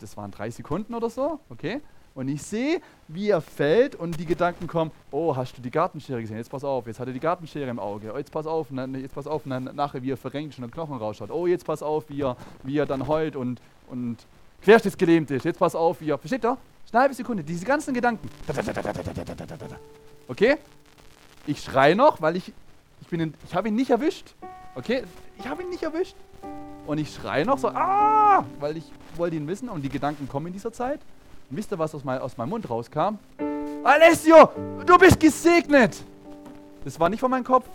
[0.00, 1.80] das waren drei Sekunden oder so, okay?
[2.16, 6.20] Und ich sehe, wie er fällt und die Gedanken kommen, oh, hast du die Gartenschere
[6.20, 6.38] gesehen?
[6.38, 8.12] Jetzt pass auf, jetzt hat er die Gartenschere im Auge.
[8.12, 10.70] Oh, jetzt pass auf, dann, jetzt pass auf, dann nachher, wie er verrenkt und der
[10.70, 11.30] Knochen rausschaut.
[11.30, 14.26] Oh, jetzt pass auf, wie er, wie er dann heult und, und
[14.62, 15.44] querschnittsgelähmt ist.
[15.44, 16.58] Jetzt pass auf, wie er, versteht ihr?
[16.90, 18.28] Eine halbe Sekunde, diese ganzen Gedanken.
[20.26, 20.56] Okay?
[21.46, 22.52] Ich schreie noch, weil ich,
[23.00, 24.34] ich bin, in, ich habe ihn nicht erwischt.
[24.74, 25.04] Okay,
[25.38, 26.16] ich habe ihn nicht erwischt.
[26.86, 28.84] Und ich schreie noch so, ah, weil ich
[29.16, 31.00] wollte ihn wissen und die Gedanken kommen in dieser Zeit.
[31.50, 33.18] Und wisst ihr, was aus, mein, aus meinem Mund rauskam?
[33.84, 34.50] Alessio,
[34.84, 36.02] du bist gesegnet.
[36.84, 37.66] Das war nicht von meinem Kopf.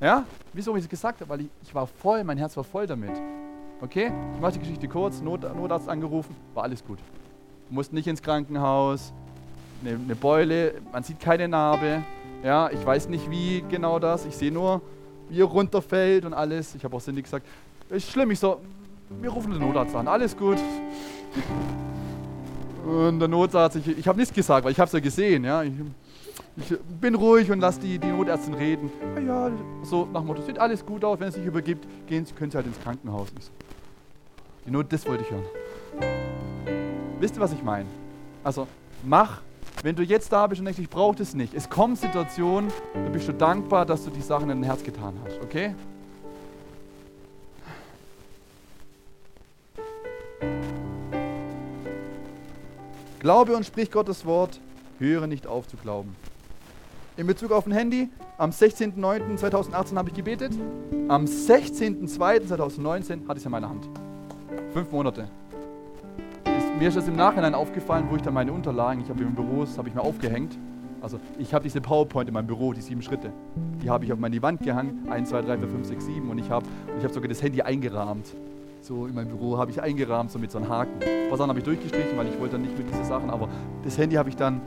[0.00, 0.24] Ja?
[0.52, 1.22] Wieso habe ich es gesagt?
[1.28, 3.12] Weil ich, ich war voll, mein Herz war voll damit.
[3.80, 4.10] Okay?
[4.34, 6.98] Ich mache die Geschichte kurz, Not, Notarzt angerufen, war alles gut.
[7.68, 9.12] Du musst nicht ins Krankenhaus,
[9.82, 12.02] eine, eine Beule, man sieht keine Narbe,
[12.42, 14.24] ja, ich weiß nicht wie genau das.
[14.24, 14.80] Ich sehe nur,
[15.28, 16.74] wie er runterfällt und alles.
[16.74, 17.46] Ich habe auch Cindy gesagt,
[17.90, 18.30] ist schlimm.
[18.30, 18.60] Ich so,
[19.20, 20.08] wir rufen den Notarzt an.
[20.08, 20.58] Alles gut.
[22.86, 25.44] Und der Notarzt, ich, ich habe nichts gesagt, weil ich habe es ja gesehen.
[25.44, 25.62] Ja.
[25.62, 25.72] Ich,
[26.56, 28.90] ich, bin ruhig und lasse die, die Notärztin reden.
[29.16, 29.50] Ja, ja,
[29.82, 31.20] so nach dem Motto, sieht alles gut aus.
[31.20, 33.28] Wenn es sich übergibt, gehen Sie, können Sie halt ins Krankenhaus.
[33.38, 33.50] So,
[34.66, 35.44] die Not, das wollte ich hören.
[37.20, 37.86] Wisst ihr, was ich meine?
[38.42, 38.66] Also,
[39.04, 39.42] mach
[39.82, 43.08] wenn du jetzt da bist und denkst, ich brauche das nicht, es kommen Situationen, da
[43.08, 45.74] bist du dankbar, dass du die Sachen in dein Herz getan hast, okay?
[53.20, 54.60] Glaube und sprich Gottes Wort,
[54.98, 56.16] höre nicht auf zu glauben.
[57.16, 58.08] In Bezug auf ein Handy,
[58.38, 60.52] am 16.09.2018 habe ich gebetet,
[61.08, 63.88] am 16.02.2019 hatte ich es in meiner Hand.
[64.72, 65.28] Fünf Monate
[66.80, 69.60] mir ist das im Nachhinein aufgefallen, wo ich dann meine Unterlagen, ich habe im Büro,
[69.60, 70.58] das habe ich mir aufgehängt.
[71.02, 73.32] Also ich habe diese PowerPoint in meinem Büro, die sieben Schritte.
[73.82, 76.38] Die habe ich auf meine Wand gehangen, 1, 2, 3, 4, 5, 6, 7 und
[76.38, 76.64] ich habe
[76.98, 78.34] ich hab sogar das Handy eingerahmt.
[78.80, 81.02] so in meinem Büro habe ich eingerahmt, so mit so einem Haken.
[81.02, 83.50] Ein paar habe ich durchgestrichen, weil ich wollte dann nicht mit diesen Sachen, aber
[83.84, 84.62] das Handy habe ich dann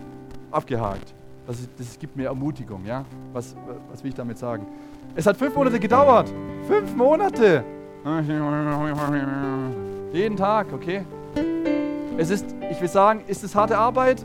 [0.52, 1.16] abgehakt.
[1.48, 3.06] Das, ist, das gibt mir Ermutigung, ja?
[3.34, 3.56] Was,
[3.90, 4.68] was will ich damit sagen?
[5.16, 6.32] Es hat fünf Monate gedauert.
[6.68, 7.64] Fünf Monate!
[10.14, 11.04] Jeden Tag, okay?
[12.18, 14.24] Es ist, ich will sagen, ist es harte Arbeit?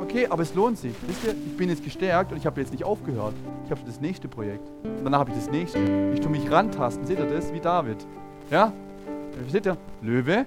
[0.00, 0.94] Okay, aber es lohnt sich.
[1.06, 3.34] Wisst ihr, ich bin jetzt gestärkt und ich habe jetzt nicht aufgehört.
[3.64, 4.68] Ich habe das nächste Projekt.
[4.84, 5.78] Und danach habe ich das nächste.
[6.14, 7.06] Ich tue mich rantasten.
[7.06, 7.52] Seht ihr das?
[7.52, 7.96] Wie David.
[8.50, 8.72] Ja?
[9.48, 9.76] Seht ihr?
[10.00, 10.46] Löwe,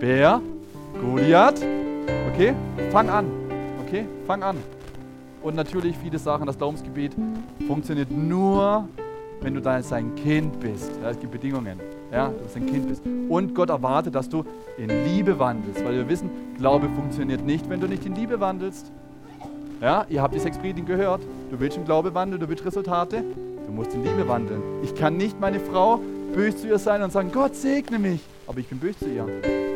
[0.00, 0.40] Bär,
[1.00, 1.64] Goliath.
[2.32, 2.54] Okay?
[2.90, 3.26] Fang an.
[3.86, 4.06] Okay?
[4.26, 4.56] Fang an.
[5.42, 7.12] Und natürlich viele Sachen, das Glaubensgebet
[7.66, 8.88] funktioniert nur,
[9.40, 10.90] wenn du da sein Kind bist.
[11.02, 11.80] Ja, es gibt Bedingungen,
[12.12, 13.02] ja, dass du ein Kind bist.
[13.28, 14.44] Und Gott erwartet, dass du
[14.76, 18.90] in Liebe wandelst, weil wir wissen, Glaube funktioniert nicht, wenn du nicht in Liebe wandelst.
[19.80, 21.20] Ja, ihr habt die sechs Predigen gehört.
[21.50, 23.22] Du willst im Glaube wandeln, du willst Resultate,
[23.66, 24.60] du musst in Liebe wandeln.
[24.82, 26.00] Ich kann nicht meine Frau
[26.34, 29.26] böse zu ihr sein und sagen, Gott segne mich, aber ich bin böse zu ihr.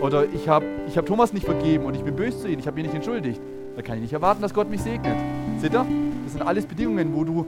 [0.00, 2.66] Oder ich habe ich hab Thomas nicht vergeben und ich bin böse zu ihm, ich
[2.66, 3.40] habe ihn nicht entschuldigt.
[3.76, 5.16] Da kann ich nicht erwarten, dass Gott mich segnet.
[5.58, 5.86] Seht ihr?
[6.24, 7.46] Das sind alles Bedingungen, wo du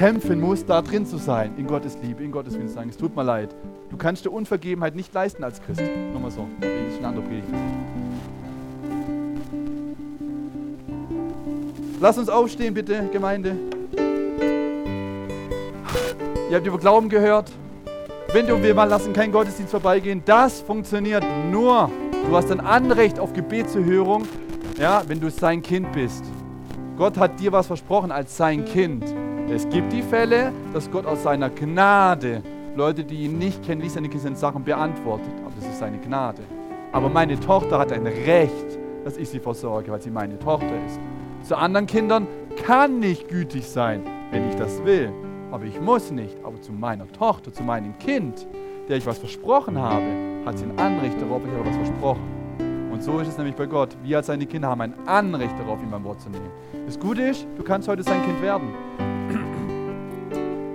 [0.00, 3.14] kämpfen musst, da drin zu sein, in Gottes Liebe, in Gottes Willen sagen, es tut
[3.14, 3.54] mir leid.
[3.90, 5.82] Du kannst dir Unvergebenheit nicht leisten als Christ.
[6.14, 7.48] Nochmal so, da bin ich eine andere Predigt.
[12.00, 13.54] Lass uns aufstehen, bitte, Gemeinde.
[16.48, 17.52] Ihr habt über Glauben gehört.
[18.32, 21.90] Wenn du wir mal lassen keinen Gottesdienst vorbeigehen, das funktioniert nur.
[22.26, 24.22] Du hast ein Anrecht auf Gebetserhörung,
[24.78, 26.24] ja, wenn du sein Kind bist.
[26.96, 29.04] Gott hat dir was versprochen als sein Kind.
[29.52, 32.40] Es gibt die Fälle, dass Gott aus seiner Gnade
[32.76, 35.32] Leute, die ihn nicht kennen, nicht seine Kinder Sachen beantwortet.
[35.44, 36.42] Aber das ist seine Gnade.
[36.92, 41.00] Aber meine Tochter hat ein Recht, dass ich sie versorge, weil sie meine Tochter ist.
[41.42, 42.28] Zu anderen Kindern
[42.64, 45.12] kann ich gütig sein, wenn ich das will.
[45.50, 46.36] Aber ich muss nicht.
[46.44, 48.46] Aber zu meiner Tochter, zu meinem Kind,
[48.88, 50.06] der ich was versprochen habe,
[50.46, 52.22] hat sie ein Anrecht darauf, ich habe was versprochen.
[52.92, 53.96] Und so ist es nämlich bei Gott.
[54.04, 56.50] Wir als seine Kinder haben ein Anrecht darauf, ihm beim Wort zu nehmen.
[56.86, 58.68] Das Gute ist, du kannst heute sein Kind werden.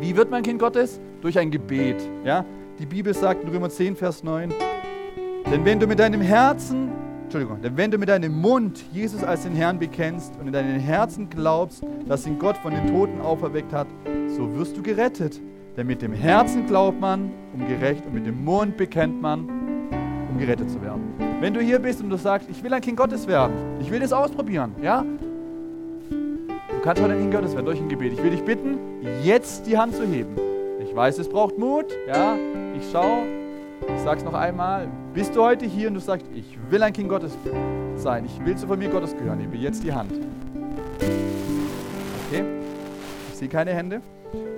[0.05, 0.99] Wie wird man Kind Gottes?
[1.21, 1.95] Durch ein Gebet.
[2.23, 2.45] Ja?
[2.77, 4.53] Die Bibel sagt in Römer 10, Vers 9,
[5.49, 6.91] denn wenn du mit deinem Herzen,
[7.23, 10.79] Entschuldigung, denn wenn du mit deinem Mund Jesus als den Herrn bekennst und in deinem
[10.79, 13.87] Herzen glaubst, dass ihn Gott von den Toten auferweckt hat,
[14.27, 15.41] so wirst du gerettet.
[15.75, 19.49] Denn mit dem Herzen glaubt man, um gerecht, und mit dem Mund bekennt man,
[20.29, 21.01] um gerettet zu werden.
[21.39, 24.01] Wenn du hier bist und du sagst, ich will ein Kind Gottes werden, ich will
[24.01, 25.03] das ausprobieren, ja,
[26.85, 28.13] kannst heute in Gottes werden durch ein Gebet.
[28.13, 28.77] Ich will dich bitten,
[29.23, 30.35] jetzt die Hand zu heben.
[30.79, 31.87] Ich weiß, es braucht Mut.
[32.07, 32.37] Ja,
[32.77, 33.23] ich schaue.
[33.95, 34.87] Ich sage es noch einmal.
[35.15, 37.35] Bist du heute hier und du sagst, ich will ein Kind Gottes
[37.95, 38.25] sein.
[38.25, 39.39] Ich will zu mir Gottes gehören.
[39.39, 40.11] Hebe jetzt die Hand.
[42.27, 42.43] Okay.
[43.31, 44.01] Ich sehe keine Hände.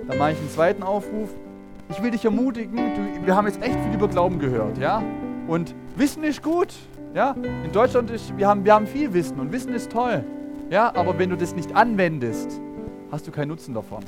[0.06, 1.30] Dann mache ich einen zweiten Aufruf.
[1.88, 2.76] Ich will dich ermutigen.
[2.76, 4.76] Du, wir haben jetzt echt viel über Glauben gehört.
[4.76, 5.02] Ja.
[5.46, 6.74] Und Wissen ist gut.
[7.14, 7.34] Ja.
[7.64, 10.22] In Deutschland ist, wir haben, wir haben viel Wissen und Wissen ist toll.
[10.70, 12.60] Ja, aber wenn du das nicht anwendest,
[13.10, 14.02] hast du keinen Nutzen davon.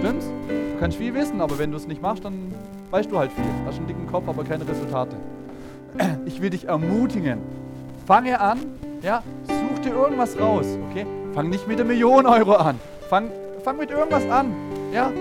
[0.00, 0.26] Stimmt's?
[0.48, 2.52] Du kannst viel wissen, aber wenn du es nicht machst, dann
[2.90, 3.44] weißt du halt viel.
[3.64, 5.16] Hast einen dicken Kopf, aber keine Resultate.
[6.26, 7.38] Ich will dich ermutigen.
[8.06, 8.58] Fange an,
[9.02, 11.06] ja, such dir irgendwas raus, okay?
[11.32, 12.80] Fang nicht mit einer Million Euro an.
[13.08, 13.30] Fang,
[13.62, 14.52] fang mit irgendwas an,
[14.92, 15.12] ja,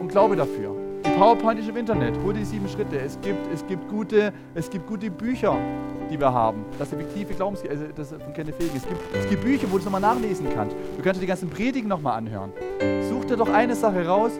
[0.00, 0.75] und glaube dafür.
[1.16, 2.14] PowerPoint ist im Internet.
[2.22, 2.98] Hol dir die sieben Schritte.
[2.98, 5.56] Es gibt, es gibt, gute, es gibt gute Bücher
[6.10, 6.64] die wir haben.
[6.78, 8.70] Das effektive Glaubens, also das von Kenneth Fähig.
[8.76, 10.76] Es gibt, es gibt Bücher, wo du es nochmal nachlesen kannst.
[10.96, 12.52] Du kannst dir die ganzen Predigen nochmal anhören.
[13.08, 14.32] Such dir doch eine Sache raus,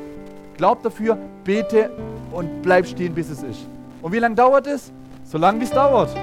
[0.57, 1.91] glaub dafür, bete
[2.33, 3.67] und bleib stehen, bis es ist.
[4.03, 4.93] Und wie lange dauert es?
[5.25, 6.15] So lange, wie es dauert.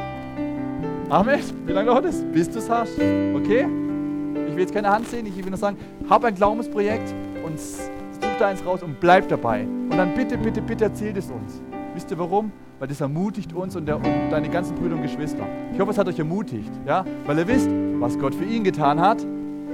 [1.10, 1.40] Amen.
[1.66, 2.24] Wie lange dauert es?
[2.32, 2.94] Bis du es hast.
[2.96, 3.68] Okay?
[4.48, 5.78] Ich will jetzt keine Hand sehen, ich will nur sagen,
[6.10, 7.14] hab ein Glaubensprojekt
[7.46, 7.60] und
[8.34, 9.64] such da eins raus und bleib dabei.
[9.64, 11.62] Und dann bitte, bitte, bitte erzählt es uns.
[11.94, 12.52] Wisst ihr warum?
[12.84, 15.48] weil das ermutigt uns und, der, und, deine ganzen Brüder und Geschwister.
[15.74, 17.06] Ich hoffe, es hat euch ermutigt, ja?
[17.26, 17.70] weil ihr wisst,
[18.00, 19.26] was Gott für ihn getan hat,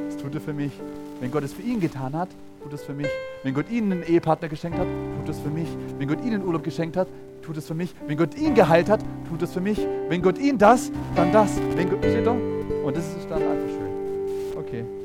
[0.06, 0.72] das tut er für mich.
[1.20, 2.30] Wenn Gott es für ihn getan hat,
[2.62, 3.08] tut es für mich.
[3.42, 4.86] Wenn Gott ihnen einen Ehepartner geschenkt hat,
[5.18, 5.68] tut es für mich.
[5.98, 7.08] Wenn Gott ihnen Urlaub geschenkt hat,
[7.42, 7.96] tut es für mich.
[8.06, 9.80] Wenn Gott ihn geheilt hat, tut es für mich.
[10.08, 11.60] Wenn Gott ihn das, dann das.
[11.76, 12.32] Wenn Gott, steht da?
[12.32, 14.56] Und das ist dann einfach schön.
[14.56, 14.99] Okay.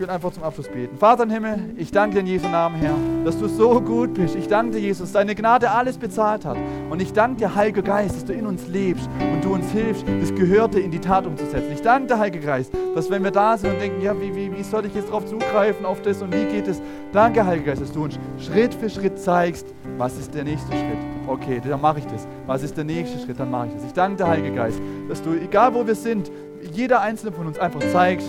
[0.00, 0.96] Ich will einfach zum Abschluss beten.
[0.96, 4.34] Vater im Himmel, ich danke dir in Jesu Namen, Herr, dass du so gut bist.
[4.34, 6.56] Ich danke dir, Jesus, dass deine Gnade alles bezahlt hat.
[6.88, 10.06] Und ich danke dir, Heiliger Geist, dass du in uns lebst und du uns hilfst,
[10.08, 11.70] das Gehörte in die Tat umzusetzen.
[11.74, 14.56] Ich danke dir, Heiliger Geist, dass wenn wir da sind und denken, ja, wie, wie,
[14.56, 16.80] wie soll ich jetzt drauf zugreifen, auf das und wie geht es?
[17.12, 19.66] Danke, Heiliger Geist, dass du uns Schritt für Schritt zeigst,
[19.98, 20.98] was ist der nächste Schritt.
[21.26, 22.26] Okay, dann mache ich das.
[22.46, 23.38] Was ist der nächste Schritt?
[23.38, 23.84] Dann mache ich das.
[23.84, 24.80] Ich danke dir, Heiliger Geist,
[25.10, 26.30] dass du, egal wo wir sind,
[26.72, 28.24] jeder einzelne von uns einfach zeigt,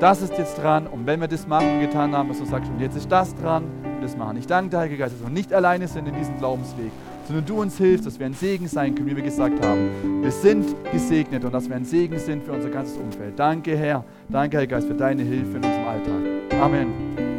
[0.00, 0.86] das ist jetzt dran.
[0.86, 3.34] Und wenn wir das machen und getan haben, dass du sagst, und jetzt ist das
[3.36, 4.36] dran und das machen.
[4.36, 6.90] Ich danke dir, Heiliger Geist, dass wir nicht alleine sind in diesem Glaubensweg,
[7.26, 10.22] sondern du uns hilfst, dass wir ein Segen sein können, wie wir gesagt haben.
[10.22, 13.38] Wir sind gesegnet und dass wir ein Segen sind für unser ganzes Umfeld.
[13.38, 14.04] Danke, Herr.
[14.28, 16.60] Danke, Herr Geist, für deine Hilfe in unserem Alltag.
[16.60, 17.31] Amen.